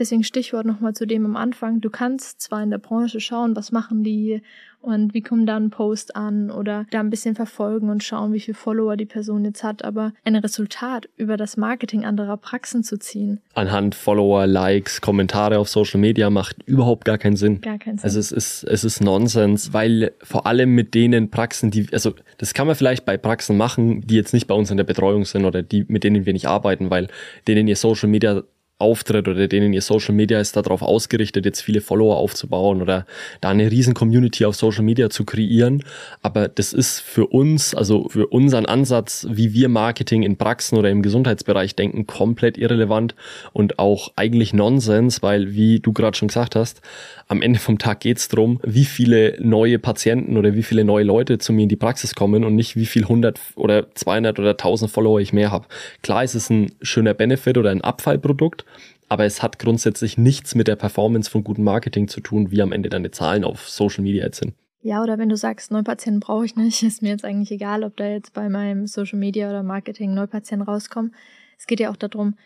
Deswegen 0.00 0.24
Stichwort 0.24 0.64
nochmal 0.64 0.94
zu 0.94 1.06
dem 1.06 1.26
am 1.26 1.36
Anfang. 1.36 1.82
Du 1.82 1.90
kannst 1.90 2.40
zwar 2.40 2.62
in 2.62 2.70
der 2.70 2.78
Branche 2.78 3.20
schauen, 3.20 3.54
was 3.54 3.70
machen 3.70 4.02
die 4.02 4.40
und 4.80 5.12
wie 5.12 5.20
kommt 5.20 5.46
da 5.46 5.58
ein 5.58 5.68
Post 5.68 6.16
an 6.16 6.50
oder 6.50 6.86
da 6.90 7.00
ein 7.00 7.10
bisschen 7.10 7.34
verfolgen 7.34 7.90
und 7.90 8.02
schauen, 8.02 8.32
wie 8.32 8.40
viele 8.40 8.54
Follower 8.54 8.96
die 8.96 9.04
Person 9.04 9.44
jetzt 9.44 9.62
hat, 9.62 9.84
aber 9.84 10.14
ein 10.24 10.36
Resultat 10.36 11.10
über 11.18 11.36
das 11.36 11.58
Marketing 11.58 12.06
anderer 12.06 12.38
Praxen 12.38 12.82
zu 12.82 12.98
ziehen. 12.98 13.42
Anhand 13.52 13.94
Follower, 13.94 14.46
Likes, 14.46 15.02
Kommentare 15.02 15.58
auf 15.58 15.68
Social 15.68 16.00
Media 16.00 16.30
macht 16.30 16.62
überhaupt 16.62 17.04
gar 17.04 17.18
keinen 17.18 17.36
Sinn. 17.36 17.60
Gar 17.60 17.78
keinen 17.78 17.98
Sinn. 17.98 18.04
Also 18.04 18.18
es 18.20 18.32
ist, 18.32 18.64
es 18.64 18.84
ist 18.84 19.02
Nonsens, 19.02 19.74
weil 19.74 20.12
vor 20.22 20.46
allem 20.46 20.74
mit 20.74 20.94
denen 20.94 21.30
Praxen, 21.30 21.70
die, 21.70 21.88
also 21.92 22.14
das 22.38 22.54
kann 22.54 22.66
man 22.66 22.74
vielleicht 22.74 23.04
bei 23.04 23.18
Praxen 23.18 23.58
machen, 23.58 24.00
die 24.06 24.14
jetzt 24.14 24.32
nicht 24.32 24.46
bei 24.46 24.54
uns 24.54 24.70
in 24.70 24.78
der 24.78 24.84
Betreuung 24.84 25.26
sind 25.26 25.44
oder 25.44 25.62
die, 25.62 25.84
mit 25.88 26.04
denen 26.04 26.24
wir 26.24 26.32
nicht 26.32 26.48
arbeiten, 26.48 26.88
weil 26.88 27.08
denen 27.46 27.68
ihr 27.68 27.76
Social 27.76 28.08
Media 28.08 28.44
Auftritt 28.80 29.28
oder 29.28 29.48
denen 29.48 29.72
ihr 29.72 29.82
Social 29.82 30.14
Media 30.14 30.40
ist 30.40 30.56
darauf 30.56 30.82
ausgerichtet, 30.82 31.44
jetzt 31.44 31.60
viele 31.60 31.80
Follower 31.80 32.16
aufzubauen 32.16 32.82
oder 32.82 33.06
da 33.40 33.50
eine 33.50 33.70
riesen 33.70 33.94
Community 33.94 34.44
auf 34.44 34.56
Social 34.56 34.82
Media 34.82 35.10
zu 35.10 35.24
kreieren. 35.24 35.84
Aber 36.22 36.48
das 36.48 36.72
ist 36.72 37.00
für 37.00 37.26
uns, 37.26 37.74
also 37.74 38.08
für 38.08 38.26
unseren 38.26 38.66
Ansatz, 38.66 39.26
wie 39.30 39.52
wir 39.54 39.68
Marketing 39.68 40.22
in 40.22 40.36
Praxen 40.36 40.78
oder 40.78 40.90
im 40.90 41.02
Gesundheitsbereich 41.02 41.76
denken, 41.76 42.06
komplett 42.06 42.58
irrelevant 42.58 43.14
und 43.52 43.78
auch 43.78 44.12
eigentlich 44.16 44.52
Nonsens, 44.52 45.22
weil, 45.22 45.54
wie 45.54 45.80
du 45.80 45.92
gerade 45.92 46.16
schon 46.16 46.28
gesagt 46.28 46.56
hast, 46.56 46.80
am 47.28 47.42
Ende 47.42 47.60
vom 47.60 47.78
Tag 47.78 48.00
geht's 48.00 48.28
drum, 48.28 48.60
wie 48.64 48.84
viele 48.84 49.36
neue 49.40 49.78
Patienten 49.78 50.36
oder 50.36 50.54
wie 50.54 50.62
viele 50.62 50.84
neue 50.84 51.04
Leute 51.04 51.38
zu 51.38 51.52
mir 51.52 51.62
in 51.62 51.68
die 51.68 51.76
Praxis 51.76 52.14
kommen 52.14 52.44
und 52.44 52.54
nicht 52.54 52.76
wie 52.76 52.86
viel 52.86 53.02
100 53.02 53.38
oder 53.54 53.94
200 53.94 54.38
oder 54.38 54.50
1000 54.50 54.90
Follower 54.90 55.20
ich 55.20 55.32
mehr 55.32 55.50
habe. 55.50 55.66
Klar 56.02 56.24
ist 56.24 56.34
es 56.34 56.50
ein 56.50 56.72
schöner 56.82 57.14
Benefit 57.14 57.56
oder 57.58 57.70
ein 57.70 57.82
Abfallprodukt, 57.82 58.64
aber 59.10 59.24
es 59.24 59.42
hat 59.42 59.58
grundsätzlich 59.58 60.16
nichts 60.16 60.54
mit 60.54 60.68
der 60.68 60.76
Performance 60.76 61.28
von 61.28 61.42
gutem 61.42 61.64
Marketing 61.64 62.06
zu 62.06 62.20
tun, 62.20 62.52
wie 62.52 62.62
am 62.62 62.70
Ende 62.70 62.88
deine 62.88 63.10
Zahlen 63.10 63.42
auf 63.42 63.68
Social 63.68 64.04
Media 64.04 64.24
jetzt 64.24 64.38
sind. 64.38 64.54
Ja, 64.82 65.02
oder 65.02 65.18
wenn 65.18 65.28
du 65.28 65.36
sagst, 65.36 65.72
Neupatienten 65.72 66.20
brauche 66.20 66.44
ich 66.44 66.54
nicht, 66.54 66.82
ist 66.84 67.02
mir 67.02 67.10
jetzt 67.10 67.24
eigentlich 67.24 67.50
egal, 67.50 67.82
ob 67.82 67.96
da 67.96 68.08
jetzt 68.08 68.32
bei 68.32 68.48
meinem 68.48 68.86
Social 68.86 69.18
Media 69.18 69.50
oder 69.50 69.64
Marketing 69.64 70.14
Neupatienten 70.14 70.66
rauskommen. 70.66 71.14
Es 71.58 71.66
geht 71.66 71.80
ja 71.80 71.90
auch 71.90 71.96
darum, 71.96 72.36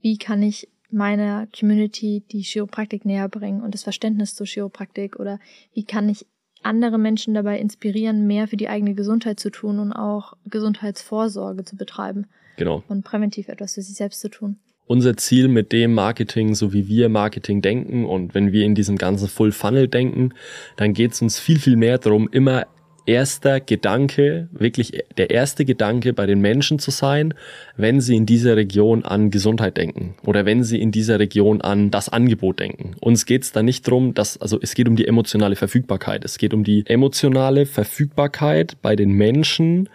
wie 0.00 0.16
kann 0.16 0.42
ich 0.42 0.68
meiner 0.90 1.48
Community 1.48 2.22
die 2.30 2.42
Chiropraktik 2.42 3.04
näher 3.04 3.28
bringen 3.28 3.62
und 3.62 3.74
das 3.74 3.82
Verständnis 3.82 4.36
zur 4.36 4.46
Chiropraktik 4.46 5.18
oder 5.18 5.40
wie 5.74 5.84
kann 5.84 6.08
ich 6.08 6.24
andere 6.62 6.98
Menschen 6.98 7.34
dabei 7.34 7.58
inspirieren, 7.58 8.28
mehr 8.28 8.46
für 8.46 8.56
die 8.56 8.68
eigene 8.68 8.94
Gesundheit 8.94 9.40
zu 9.40 9.50
tun 9.50 9.80
und 9.80 9.92
auch 9.92 10.34
Gesundheitsvorsorge 10.46 11.64
zu 11.64 11.76
betreiben. 11.76 12.26
Genau. 12.56 12.84
Und 12.88 13.04
präventiv 13.04 13.48
etwas 13.48 13.74
für 13.74 13.82
sich 13.82 13.96
selbst 13.96 14.20
zu 14.20 14.28
tun 14.28 14.58
unser 14.90 15.16
Ziel 15.16 15.46
mit 15.46 15.70
dem 15.70 15.94
Marketing, 15.94 16.56
so 16.56 16.72
wie 16.72 16.88
wir 16.88 17.08
Marketing 17.08 17.62
denken 17.62 18.04
und 18.04 18.34
wenn 18.34 18.50
wir 18.50 18.64
in 18.64 18.74
diesem 18.74 18.98
ganzen 18.98 19.28
Full 19.28 19.52
Funnel 19.52 19.86
denken, 19.86 20.30
dann 20.74 20.94
geht 20.94 21.12
es 21.12 21.22
uns 21.22 21.38
viel, 21.38 21.60
viel 21.60 21.76
mehr 21.76 21.98
darum, 21.98 22.28
immer 22.32 22.66
erster 23.06 23.60
Gedanke, 23.60 24.48
wirklich 24.50 25.04
der 25.16 25.30
erste 25.30 25.64
Gedanke 25.64 26.12
bei 26.12 26.26
den 26.26 26.40
Menschen 26.40 26.80
zu 26.80 26.90
sein, 26.90 27.34
wenn 27.76 28.00
sie 28.00 28.16
in 28.16 28.26
dieser 28.26 28.56
Region 28.56 29.04
an 29.04 29.30
Gesundheit 29.30 29.76
denken 29.76 30.16
oder 30.26 30.44
wenn 30.44 30.64
sie 30.64 30.80
in 30.80 30.90
dieser 30.90 31.20
Region 31.20 31.60
an 31.60 31.92
das 31.92 32.08
Angebot 32.08 32.58
denken. 32.58 32.96
Uns 33.00 33.26
geht 33.26 33.44
es 33.44 33.52
da 33.52 33.62
nicht 33.62 33.86
drum, 33.86 34.14
dass, 34.14 34.38
also 34.38 34.58
es 34.60 34.74
geht 34.74 34.88
um 34.88 34.96
die 34.96 35.06
emotionale 35.06 35.54
Verfügbarkeit. 35.54 36.24
Es 36.24 36.36
geht 36.36 36.52
um 36.52 36.64
die 36.64 36.84
emotionale 36.86 37.64
Verfügbarkeit 37.64 38.76
bei 38.82 38.96
den 38.96 39.12
Menschen 39.12 39.88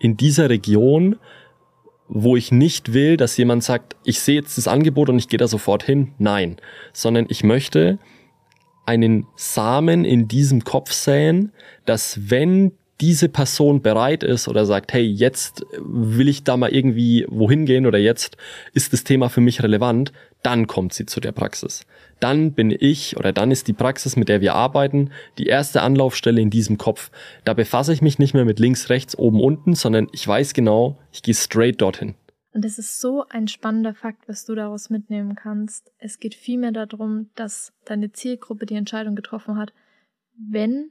in 0.00 0.16
dieser 0.16 0.50
Region, 0.50 1.16
wo 2.12 2.36
ich 2.36 2.50
nicht 2.50 2.92
will, 2.92 3.16
dass 3.16 3.36
jemand 3.36 3.62
sagt, 3.62 3.96
ich 4.04 4.20
sehe 4.20 4.34
jetzt 4.34 4.58
das 4.58 4.68
Angebot 4.68 5.08
und 5.08 5.18
ich 5.18 5.28
gehe 5.28 5.38
da 5.38 5.46
sofort 5.46 5.84
hin. 5.84 6.12
Nein, 6.18 6.56
sondern 6.92 7.26
ich 7.28 7.44
möchte 7.44 7.98
einen 8.84 9.26
Samen 9.36 10.04
in 10.04 10.26
diesem 10.26 10.64
Kopf 10.64 10.92
säen, 10.92 11.52
dass 11.86 12.30
wenn 12.30 12.72
diese 13.00 13.28
Person 13.28 13.80
bereit 13.80 14.22
ist 14.22 14.48
oder 14.48 14.66
sagt, 14.66 14.92
hey, 14.92 15.04
jetzt 15.04 15.64
will 15.78 16.28
ich 16.28 16.44
da 16.44 16.56
mal 16.56 16.70
irgendwie 16.70 17.24
wohin 17.28 17.64
gehen 17.64 17.86
oder 17.86 17.98
jetzt 17.98 18.36
ist 18.74 18.92
das 18.92 19.04
Thema 19.04 19.28
für 19.28 19.40
mich 19.40 19.62
relevant, 19.62 20.12
dann 20.42 20.66
kommt 20.66 20.92
sie 20.92 21.06
zu 21.06 21.20
der 21.20 21.32
Praxis. 21.32 21.86
Dann 22.18 22.52
bin 22.52 22.70
ich 22.70 23.16
oder 23.16 23.32
dann 23.32 23.50
ist 23.50 23.68
die 23.68 23.72
Praxis, 23.72 24.16
mit 24.16 24.28
der 24.28 24.40
wir 24.40 24.54
arbeiten, 24.54 25.10
die 25.38 25.46
erste 25.46 25.82
Anlaufstelle 25.82 26.40
in 26.40 26.50
diesem 26.50 26.78
Kopf. 26.78 27.10
Da 27.44 27.54
befasse 27.54 27.92
ich 27.92 28.02
mich 28.02 28.18
nicht 28.18 28.34
mehr 28.34 28.44
mit 28.44 28.58
links, 28.58 28.90
rechts, 28.90 29.16
oben, 29.16 29.40
unten, 29.40 29.74
sondern 29.74 30.08
ich 30.12 30.26
weiß 30.26 30.54
genau, 30.54 30.98
ich 31.12 31.22
gehe 31.22 31.34
straight 31.34 31.80
dorthin. 31.80 32.14
Und 32.52 32.64
es 32.64 32.78
ist 32.78 33.00
so 33.00 33.24
ein 33.28 33.48
spannender 33.48 33.94
Fakt, 33.94 34.28
was 34.28 34.44
du 34.44 34.54
daraus 34.54 34.90
mitnehmen 34.90 35.36
kannst. 35.36 35.92
Es 35.98 36.18
geht 36.18 36.34
vielmehr 36.34 36.72
darum, 36.72 37.30
dass 37.36 37.72
deine 37.84 38.10
Zielgruppe 38.12 38.66
die 38.66 38.74
Entscheidung 38.74 39.14
getroffen 39.14 39.56
hat, 39.56 39.72
wenn, 40.36 40.90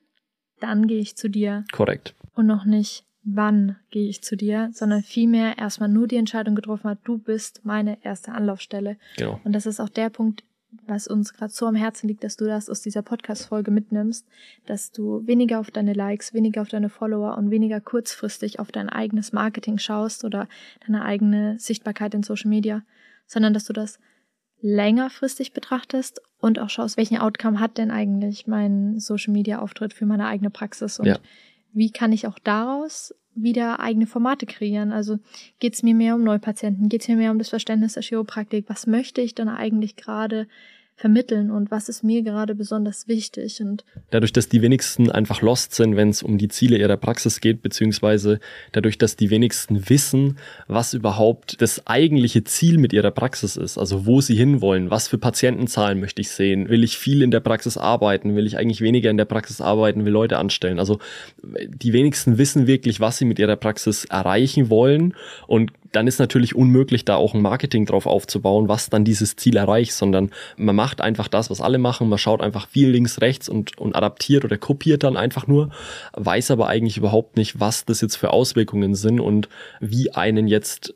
dann 0.62 0.88
gehe 0.88 1.00
ich 1.00 1.18
zu 1.18 1.30
dir. 1.30 1.66
Korrekt. 1.72 2.16
Und 2.34 2.46
noch 2.46 2.64
nicht, 2.64 3.04
wann 3.36 3.76
gehe 3.92 4.10
ich 4.10 4.22
zu 4.22 4.36
dir, 4.36 4.70
sondern 4.74 5.04
vielmehr 5.04 5.58
erstmal 5.58 5.90
nur 5.90 6.08
die 6.08 6.18
Entscheidung 6.18 6.56
getroffen 6.56 6.90
hat, 6.90 7.00
du 7.04 7.18
bist 7.18 7.62
meine 7.64 8.04
erste 8.04 8.32
Anlaufstelle. 8.32 8.98
Genau. 9.18 9.40
Und 9.44 9.54
das 9.54 9.66
ist 9.66 9.80
auch 9.80 9.90
der 9.90 10.10
Punkt, 10.10 10.44
was 10.86 11.08
uns 11.08 11.34
gerade 11.34 11.52
so 11.52 11.66
am 11.66 11.76
Herzen 11.76 12.08
liegt, 12.08 12.24
dass 12.24 12.38
du 12.38 12.46
das 12.46 12.70
aus 12.70 12.82
dieser 12.82 13.02
Podcast-Folge 13.02 13.72
mitnimmst, 13.72 14.28
dass 14.68 14.92
du 14.92 15.26
weniger 15.26 15.60
auf 15.60 15.72
deine 15.72 15.94
Likes, 15.94 16.34
weniger 16.34 16.62
auf 16.62 16.70
deine 16.70 16.90
Follower 16.90 17.38
und 17.38 17.50
weniger 17.50 17.82
kurzfristig 17.82 18.60
auf 18.60 18.72
dein 18.72 18.90
eigenes 18.90 19.34
Marketing 19.34 19.80
schaust 19.80 20.24
oder 20.24 20.48
deine 20.86 21.04
eigene 21.04 21.58
Sichtbarkeit 21.58 22.14
in 22.14 22.24
Social 22.24 22.50
Media, 22.50 22.84
sondern 23.26 23.54
dass 23.54 23.66
du 23.66 23.74
das 23.74 24.00
längerfristig 24.62 25.54
betrachtest 25.54 26.22
und 26.40 26.60
auch 26.60 26.70
schaust, 26.70 26.98
welchen 26.98 27.18
Outcome 27.18 27.60
hat 27.60 27.78
denn 27.78 27.92
eigentlich 27.92 28.46
mein 28.46 29.00
Social 29.00 29.34
Media 29.34 29.60
Auftritt 29.60 29.94
für 29.94 30.06
meine 30.06 30.28
eigene 30.28 30.50
Praxis 30.50 31.00
und 31.00 31.08
ja. 31.08 31.18
Wie 31.74 31.92
kann 31.92 32.12
ich 32.12 32.28
auch 32.28 32.40
daraus 32.40 33.14
wieder 33.36 33.80
eigene 33.80 34.08
Formate 34.08 34.46
kreieren. 34.46 34.92
Also 34.92 35.20
geht 35.60 35.74
es 35.74 35.84
mir 35.84 35.96
mehr 35.96 36.16
um 36.16 36.24
Neupatienten, 36.24 36.90
geht 36.90 37.02
es 37.02 37.08
mir 37.08 37.16
mehr 37.16 37.32
um 37.32 37.38
das 37.38 37.50
Verständnis 37.50 37.94
der 37.94 38.04
Chiropraktik, 38.04 38.66
was 38.68 38.88
möchte 38.88 39.22
ich 39.22 39.36
dann 39.36 39.50
eigentlich 39.50 39.96
gerade 39.96 40.48
vermitteln 41.00 41.50
und 41.50 41.72
was 41.72 41.88
ist 41.88 42.04
mir 42.04 42.24
gerade 42.24 42.56
besonders 42.56 43.08
wichtig. 43.08 43.62
Und 43.62 43.86
dadurch, 44.12 44.34
dass 44.34 44.50
die 44.50 44.62
wenigsten 44.62 45.10
einfach 45.10 45.42
lost 45.42 45.74
sind, 45.74 45.96
wenn 45.96 46.10
es 46.10 46.22
um 46.22 46.38
die 46.38 46.50
Ziele 46.50 46.78
ihrer 46.78 46.98
Praxis 46.98 47.40
geht, 47.40 47.62
beziehungsweise 47.62 48.42
dadurch, 48.74 48.98
dass 48.98 49.16
die 49.16 49.30
wenigsten 49.30 49.90
wissen, 49.90 50.38
was 50.68 50.94
überhaupt 50.94 51.62
das 51.62 51.88
eigentliche 51.88 52.44
Ziel 52.44 52.78
mit 52.78 52.92
ihrer 52.92 53.12
Praxis 53.12 53.56
ist, 53.56 53.78
also 53.78 54.06
wo 54.06 54.20
sie 54.20 54.36
hinwollen, 54.36 54.92
was 54.92 55.08
für 55.08 55.18
Patientenzahlen 55.18 56.02
möchte 56.02 56.22
ich 56.22 56.32
sehen, 56.32 56.68
will 56.68 56.84
ich 56.84 56.98
viel 56.98 57.22
in 57.22 57.32
der 57.32 57.40
Praxis 57.40 57.78
arbeiten, 57.78 58.36
will 58.36 58.46
ich 58.46 58.58
eigentlich 58.58 58.82
weniger 58.82 59.10
in 59.10 59.18
der 59.18 59.24
Praxis 59.24 59.62
arbeiten, 59.62 60.04
will 60.04 60.12
Leute 60.12 60.38
anstellen. 60.38 60.80
Also 60.80 61.00
die 61.42 61.94
wenigsten 61.94 62.38
wissen 62.38 62.68
wirklich, 62.68 63.00
was 63.00 63.18
sie 63.18 63.26
mit 63.26 63.40
ihrer 63.40 63.56
Praxis 63.56 64.04
erreichen 64.04 64.70
wollen 64.70 65.14
und 65.48 65.72
dann 65.92 66.08
ist 66.08 66.20
natürlich 66.20 66.56
unmöglich, 66.56 67.06
da 67.06 67.16
auch 67.16 67.34
ein 67.34 67.42
Marketing 67.42 67.86
drauf 67.86 68.06
aufzubauen, 68.06 68.68
was 68.68 68.90
dann 68.90 69.06
dieses 69.06 69.36
Ziel 69.36 69.58
erreicht, 69.58 69.94
sondern 69.94 70.32
man 70.58 70.76
macht 70.76 71.02
einfach 71.02 71.28
das, 71.28 71.50
was 71.50 71.62
alle 71.62 71.78
machen, 71.78 72.10
man 72.10 72.20
schaut 72.20 72.42
einfach 72.42 72.68
viel 72.68 72.90
links, 72.90 73.22
rechts 73.22 73.50
und, 73.50 73.78
und 73.78 73.96
adaptiert 73.96 74.46
oder 74.46 74.58
kopiert 74.58 75.04
dann 75.04 75.18
einfach 75.18 75.48
nur, 75.48 75.70
weiß 76.14 76.52
aber 76.52 76.68
eigentlich 76.68 76.98
überhaupt 76.98 77.38
nicht, 77.38 77.60
was 77.60 77.86
das 77.86 78.02
jetzt 78.02 78.16
für 78.16 78.32
Auswirkungen 78.32 78.96
sind 78.96 79.20
und 79.20 79.50
wie 79.80 80.14
einen 80.14 80.48
jetzt 80.48 80.94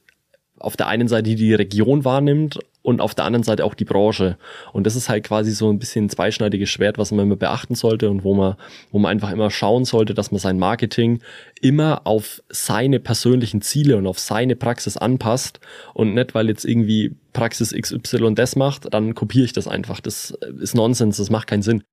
auf 0.59 0.77
der 0.77 0.87
einen 0.87 1.07
Seite 1.07 1.35
die 1.35 1.53
Region 1.53 2.05
wahrnimmt 2.05 2.59
und 2.83 3.01
auf 3.01 3.15
der 3.15 3.25
anderen 3.25 3.43
Seite 3.43 3.65
auch 3.65 3.73
die 3.73 3.85
Branche. 3.85 4.37
Und 4.73 4.85
das 4.85 4.95
ist 4.95 5.09
halt 5.09 5.23
quasi 5.23 5.51
so 5.51 5.71
ein 5.71 5.79
bisschen 5.79 6.05
ein 6.05 6.09
zweischneidiges 6.09 6.69
Schwert, 6.69 6.97
was 6.97 7.11
man 7.11 7.25
immer 7.25 7.37
beachten 7.37 7.75
sollte 7.75 8.09
und 8.11 8.23
wo 8.23 8.35
man, 8.35 8.55
wo 8.91 8.99
man 8.99 9.09
einfach 9.09 9.31
immer 9.31 9.49
schauen 9.49 9.85
sollte, 9.85 10.13
dass 10.13 10.31
man 10.31 10.39
sein 10.39 10.59
Marketing 10.59 11.21
immer 11.61 12.05
auf 12.05 12.43
seine 12.49 12.99
persönlichen 12.99 13.61
Ziele 13.61 13.97
und 13.97 14.05
auf 14.05 14.19
seine 14.19 14.55
Praxis 14.55 14.97
anpasst 14.97 15.61
und 15.93 16.13
nicht, 16.13 16.35
weil 16.35 16.49
jetzt 16.49 16.65
irgendwie 16.65 17.15
Praxis 17.31 17.73
XY 17.73 18.35
das 18.35 18.55
macht, 18.55 18.93
dann 18.93 19.15
kopiere 19.15 19.45
ich 19.45 19.53
das 19.53 19.67
einfach. 19.67 20.01
Das 20.01 20.31
ist 20.59 20.75
Nonsens, 20.75 21.17
das 21.17 21.29
macht 21.29 21.47
keinen 21.47 21.63
Sinn. 21.63 21.83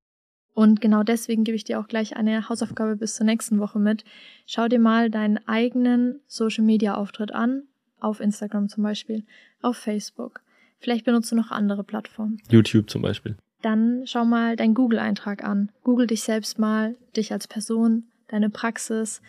Und 0.54 0.80
genau 0.80 1.04
deswegen 1.04 1.44
gebe 1.44 1.54
ich 1.54 1.64
dir 1.64 1.78
auch 1.78 1.86
gleich 1.86 2.16
eine 2.16 2.48
Hausaufgabe 2.48 2.96
bis 2.96 3.14
zur 3.14 3.24
nächsten 3.24 3.60
Woche 3.60 3.78
mit. 3.78 4.04
Schau 4.46 4.66
dir 4.66 4.80
mal 4.80 5.08
deinen 5.08 5.38
eigenen 5.46 6.20
Social 6.26 6.64
Media 6.64 6.96
Auftritt 6.96 7.32
an, 7.32 7.62
auf 8.00 8.18
Instagram 8.18 8.68
zum 8.68 8.82
Beispiel, 8.82 9.24
auf 9.62 9.76
Facebook 9.76 10.40
Vielleicht 10.80 11.04
benutzt 11.04 11.30
du 11.30 11.36
noch 11.36 11.50
andere 11.50 11.84
Plattformen. 11.84 12.38
YouTube 12.50 12.90
zum 12.90 13.02
Beispiel. 13.02 13.36
Dann 13.62 14.02
schau 14.06 14.24
mal 14.24 14.56
deinen 14.56 14.74
Google-Eintrag 14.74 15.44
an. 15.44 15.70
Google 15.84 16.06
dich 16.06 16.22
selbst 16.22 16.58
mal, 16.58 16.96
dich 17.16 17.32
als 17.32 17.46
Person, 17.46 18.04
deine 18.28 18.48
Praxis. 18.48 19.20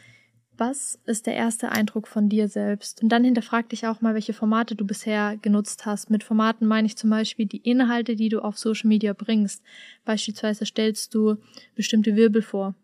Was 0.57 0.99
ist 1.05 1.25
der 1.25 1.35
erste 1.35 1.71
Eindruck 1.71 2.07
von 2.07 2.29
dir 2.29 2.47
selbst? 2.47 3.03
Und 3.03 3.09
dann 3.09 3.23
hinterfrag 3.23 3.67
dich 3.69 3.87
auch 3.87 3.99
mal, 3.99 4.13
welche 4.13 4.33
Formate 4.33 4.75
du 4.75 4.85
bisher 4.85 5.37
genutzt 5.41 5.85
hast. 5.85 6.09
Mit 6.09 6.23
Formaten 6.23 6.67
meine 6.67 6.85
ich 6.85 6.95
zum 6.95 7.09
Beispiel 7.09 7.47
die 7.47 7.57
Inhalte, 7.57 8.15
die 8.15 8.29
du 8.29 8.39
auf 8.39 8.57
Social 8.57 8.87
Media 8.87 9.13
bringst. 9.13 9.63
Beispielsweise 10.05 10.65
stellst 10.65 11.13
du 11.13 11.37
bestimmte 11.75 12.15
Wirbel 12.15 12.41
vor. 12.41 12.75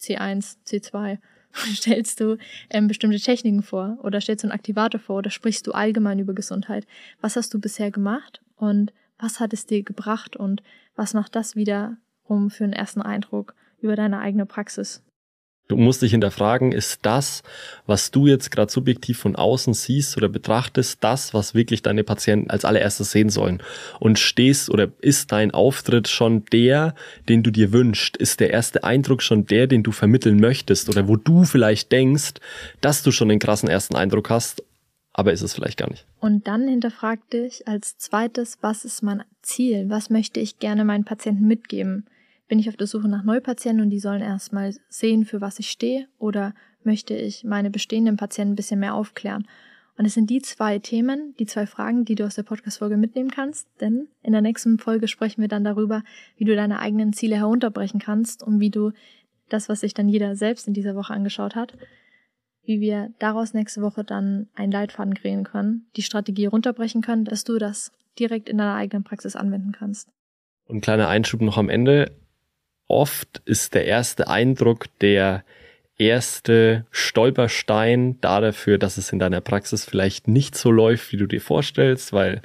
C1, 0.00 0.56
C2 0.66 1.18
stellst 1.74 2.20
du 2.20 2.36
ähm, 2.70 2.86
bestimmte 2.86 3.18
Techniken 3.18 3.62
vor 3.62 3.98
oder 4.02 4.20
stellst 4.20 4.44
du 4.44 4.48
einen 4.48 4.54
Aktivator 4.54 5.00
vor 5.00 5.18
oder 5.18 5.30
sprichst 5.30 5.66
du 5.66 5.72
allgemein 5.72 6.18
über 6.18 6.34
Gesundheit? 6.34 6.86
Was 7.20 7.36
hast 7.36 7.52
du 7.54 7.60
bisher 7.60 7.90
gemacht 7.90 8.40
und 8.56 8.92
Was 9.22 9.38
hat 9.38 9.52
es 9.52 9.66
dir 9.66 9.82
gebracht 9.82 10.34
und 10.34 10.62
was 10.96 11.12
macht 11.12 11.36
das 11.36 11.54
wiederum 11.54 12.48
für 12.48 12.64
einen 12.64 12.72
ersten 12.72 13.02
Eindruck 13.02 13.54
über 13.80 13.94
deine 13.94 14.18
eigene 14.20 14.46
Praxis? 14.46 15.02
Du 15.70 15.76
musst 15.76 16.02
dich 16.02 16.10
hinterfragen, 16.10 16.72
ist 16.72 16.98
das, 17.02 17.44
was 17.86 18.10
du 18.10 18.26
jetzt 18.26 18.50
gerade 18.50 18.72
subjektiv 18.72 19.20
von 19.20 19.36
außen 19.36 19.72
siehst 19.72 20.16
oder 20.16 20.28
betrachtest, 20.28 20.98
das, 21.04 21.32
was 21.32 21.54
wirklich 21.54 21.80
deine 21.80 22.02
Patienten 22.02 22.50
als 22.50 22.64
allererstes 22.64 23.12
sehen 23.12 23.30
sollen? 23.30 23.62
Und 24.00 24.18
stehst 24.18 24.68
oder 24.68 24.88
ist 25.00 25.30
dein 25.30 25.52
Auftritt 25.52 26.08
schon 26.08 26.44
der, 26.46 26.96
den 27.28 27.44
du 27.44 27.52
dir 27.52 27.72
wünschst? 27.72 28.16
Ist 28.16 28.40
der 28.40 28.50
erste 28.50 28.82
Eindruck 28.82 29.22
schon 29.22 29.46
der, 29.46 29.68
den 29.68 29.84
du 29.84 29.92
vermitteln 29.92 30.40
möchtest 30.40 30.88
oder 30.88 31.06
wo 31.06 31.14
du 31.14 31.44
vielleicht 31.44 31.92
denkst, 31.92 32.32
dass 32.80 33.04
du 33.04 33.12
schon 33.12 33.28
den 33.28 33.38
krassen 33.38 33.68
ersten 33.68 33.94
Eindruck 33.94 34.28
hast, 34.28 34.64
aber 35.12 35.32
ist 35.32 35.42
es 35.42 35.54
vielleicht 35.54 35.78
gar 35.78 35.88
nicht? 35.88 36.04
Und 36.18 36.48
dann 36.48 36.66
hinterfrag 36.66 37.30
dich 37.30 37.68
als 37.68 37.96
zweites, 37.96 38.58
was 38.60 38.84
ist 38.84 39.04
mein 39.04 39.22
Ziel? 39.40 39.88
Was 39.88 40.10
möchte 40.10 40.40
ich 40.40 40.58
gerne 40.58 40.84
meinen 40.84 41.04
Patienten 41.04 41.46
mitgeben? 41.46 42.06
Bin 42.50 42.58
ich 42.58 42.68
auf 42.68 42.76
der 42.76 42.88
Suche 42.88 43.06
nach 43.06 43.22
Neupatienten 43.22 43.80
und 43.80 43.90
die 43.90 44.00
sollen 44.00 44.22
erstmal 44.22 44.74
sehen, 44.88 45.24
für 45.24 45.40
was 45.40 45.60
ich 45.60 45.70
stehe? 45.70 46.08
Oder 46.18 46.52
möchte 46.82 47.14
ich 47.14 47.44
meine 47.44 47.70
bestehenden 47.70 48.16
Patienten 48.16 48.54
ein 48.54 48.56
bisschen 48.56 48.80
mehr 48.80 48.96
aufklären? 48.96 49.46
Und 49.96 50.04
es 50.04 50.14
sind 50.14 50.30
die 50.30 50.42
zwei 50.42 50.80
Themen, 50.80 51.32
die 51.38 51.46
zwei 51.46 51.64
Fragen, 51.68 52.04
die 52.04 52.16
du 52.16 52.26
aus 52.26 52.34
der 52.34 52.42
Podcast-Folge 52.42 52.96
mitnehmen 52.96 53.30
kannst. 53.30 53.68
Denn 53.80 54.08
in 54.24 54.32
der 54.32 54.40
nächsten 54.40 54.80
Folge 54.80 55.06
sprechen 55.06 55.42
wir 55.42 55.46
dann 55.46 55.62
darüber, 55.62 56.02
wie 56.38 56.44
du 56.44 56.56
deine 56.56 56.80
eigenen 56.80 57.12
Ziele 57.12 57.36
herunterbrechen 57.36 58.00
kannst 58.00 58.42
und 58.42 58.58
wie 58.58 58.70
du 58.70 58.90
das, 59.48 59.68
was 59.68 59.78
sich 59.78 59.94
dann 59.94 60.08
jeder 60.08 60.34
selbst 60.34 60.66
in 60.66 60.74
dieser 60.74 60.96
Woche 60.96 61.14
angeschaut 61.14 61.54
hat, 61.54 61.76
wie 62.64 62.80
wir 62.80 63.12
daraus 63.20 63.54
nächste 63.54 63.80
Woche 63.80 64.02
dann 64.02 64.48
einen 64.56 64.72
Leitfaden 64.72 65.14
kreieren 65.14 65.44
können, 65.44 65.86
die 65.94 66.02
Strategie 66.02 66.46
runterbrechen 66.46 67.00
können, 67.00 67.24
dass 67.24 67.44
du 67.44 67.58
das 67.58 67.92
direkt 68.18 68.48
in 68.48 68.58
deiner 68.58 68.74
eigenen 68.74 69.04
Praxis 69.04 69.36
anwenden 69.36 69.70
kannst. 69.70 70.08
Und 70.66 70.80
kleiner 70.80 71.08
Einschub 71.08 71.42
noch 71.42 71.56
am 71.56 71.68
Ende 71.68 72.19
oft 72.90 73.42
ist 73.44 73.74
der 73.74 73.86
erste 73.86 74.28
Eindruck 74.28 74.86
der 75.00 75.44
erste 75.96 76.86
Stolperstein 76.90 78.18
dafür, 78.20 78.78
dass 78.78 78.96
es 78.96 79.12
in 79.12 79.18
deiner 79.18 79.40
Praxis 79.40 79.84
vielleicht 79.84 80.28
nicht 80.28 80.56
so 80.56 80.70
läuft, 80.70 81.12
wie 81.12 81.18
du 81.18 81.26
dir 81.26 81.40
vorstellst, 81.40 82.12
weil 82.12 82.40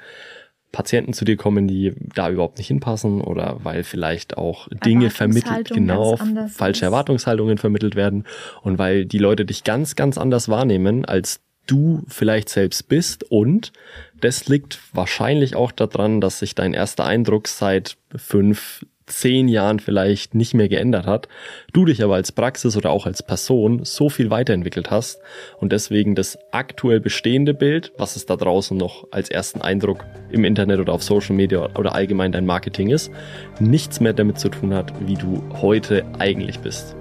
Patienten 0.76 1.14
zu 1.14 1.24
dir 1.24 1.38
kommen, 1.38 1.70
die 1.70 1.94
da 2.14 2.30
überhaupt 2.30 2.58
nicht 2.58 2.68
hinpassen 2.68 3.22
oder 3.22 3.60
weil 3.64 3.84
vielleicht 3.84 4.38
auch 4.38 4.68
Dinge 4.84 5.10
vermittelt, 5.10 5.70
genau, 5.70 6.18
falsche 6.18 6.80
ist. 6.80 6.82
Erwartungshaltungen 6.82 7.58
vermittelt 7.58 7.96
werden 7.96 8.26
und 8.62 8.78
weil 8.78 9.06
die 9.06 9.20
Leute 9.20 9.46
dich 9.46 9.64
ganz, 9.64 9.96
ganz 9.96 10.18
anders 10.18 10.50
wahrnehmen, 10.50 11.06
als 11.06 11.40
du 11.66 12.04
vielleicht 12.10 12.50
selbst 12.50 12.90
bist 12.90 13.24
und 13.32 13.72
das 14.20 14.48
liegt 14.48 14.80
wahrscheinlich 14.92 15.56
auch 15.56 15.72
daran, 15.72 16.20
dass 16.20 16.40
sich 16.40 16.56
dein 16.56 16.74
erster 16.74 17.06
Eindruck 17.06 17.48
seit 17.48 17.96
fünf, 18.14 18.86
zehn 19.08 19.48
Jahren 19.48 19.80
vielleicht 19.80 20.34
nicht 20.34 20.54
mehr 20.54 20.68
geändert 20.68 21.06
hat, 21.06 21.28
du 21.74 21.86
dich 21.86 22.04
aber 22.04 22.16
als 22.16 22.32
Praxis 22.32 22.76
oder 22.76 22.90
auch 22.90 23.06
als 23.06 23.22
Person 23.22 23.82
so 23.84 24.10
viel 24.10 24.30
weiterentwickelt 24.30 24.90
hast 24.90 25.20
und 25.60 25.72
deswegen 25.72 26.16
das 26.16 26.38
aktuell 26.52 27.00
bestehende 27.00 27.54
Bild, 27.54 27.92
was 27.98 28.16
es 28.16 28.26
da 28.26 28.36
draußen 28.36 28.76
noch 28.76 29.08
als 29.12 29.30
ersten 29.30 29.62
Eindruck 29.62 30.06
im 30.32 30.44
Internet 30.44 30.80
oder 30.80 30.94
auf 30.94 31.04
Social 31.04 31.36
Media 31.36 31.70
oder 31.78 31.94
allgemein 31.94 32.32
dein 32.32 32.46
Marketing 32.46 32.90
ist, 32.90 33.12
nichts 33.60 34.00
mehr 34.00 34.14
damit 34.14 34.40
zu 34.40 34.50
tun 34.50 34.74
hat, 34.74 34.94
wie 35.06 35.16
du 35.16 35.44
heute 35.62 36.04
eigentlich 36.20 36.60
bist. 36.60 36.96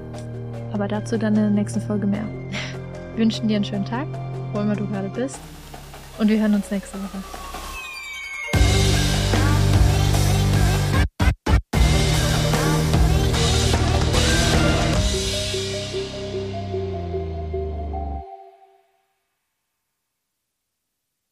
Aber 0.72 0.88
dazu 0.88 1.16
dann 1.16 1.34
in 1.36 1.42
der 1.42 1.50
nächsten 1.50 1.80
Folge 1.80 2.06
mehr. 2.06 2.26
Wir 3.14 3.22
wünschen 3.22 3.48
dir 3.48 3.56
einen 3.56 3.64
schönen 3.64 3.84
Tag, 3.84 4.08
wo 4.52 4.60
immer 4.60 4.74
du 4.74 4.86
gerade 4.88 5.08
bist 5.08 5.38
und 6.18 6.28
wir 6.28 6.40
hören 6.40 6.54
uns 6.54 6.70
nächste 6.70 6.98
Woche. 6.98 7.53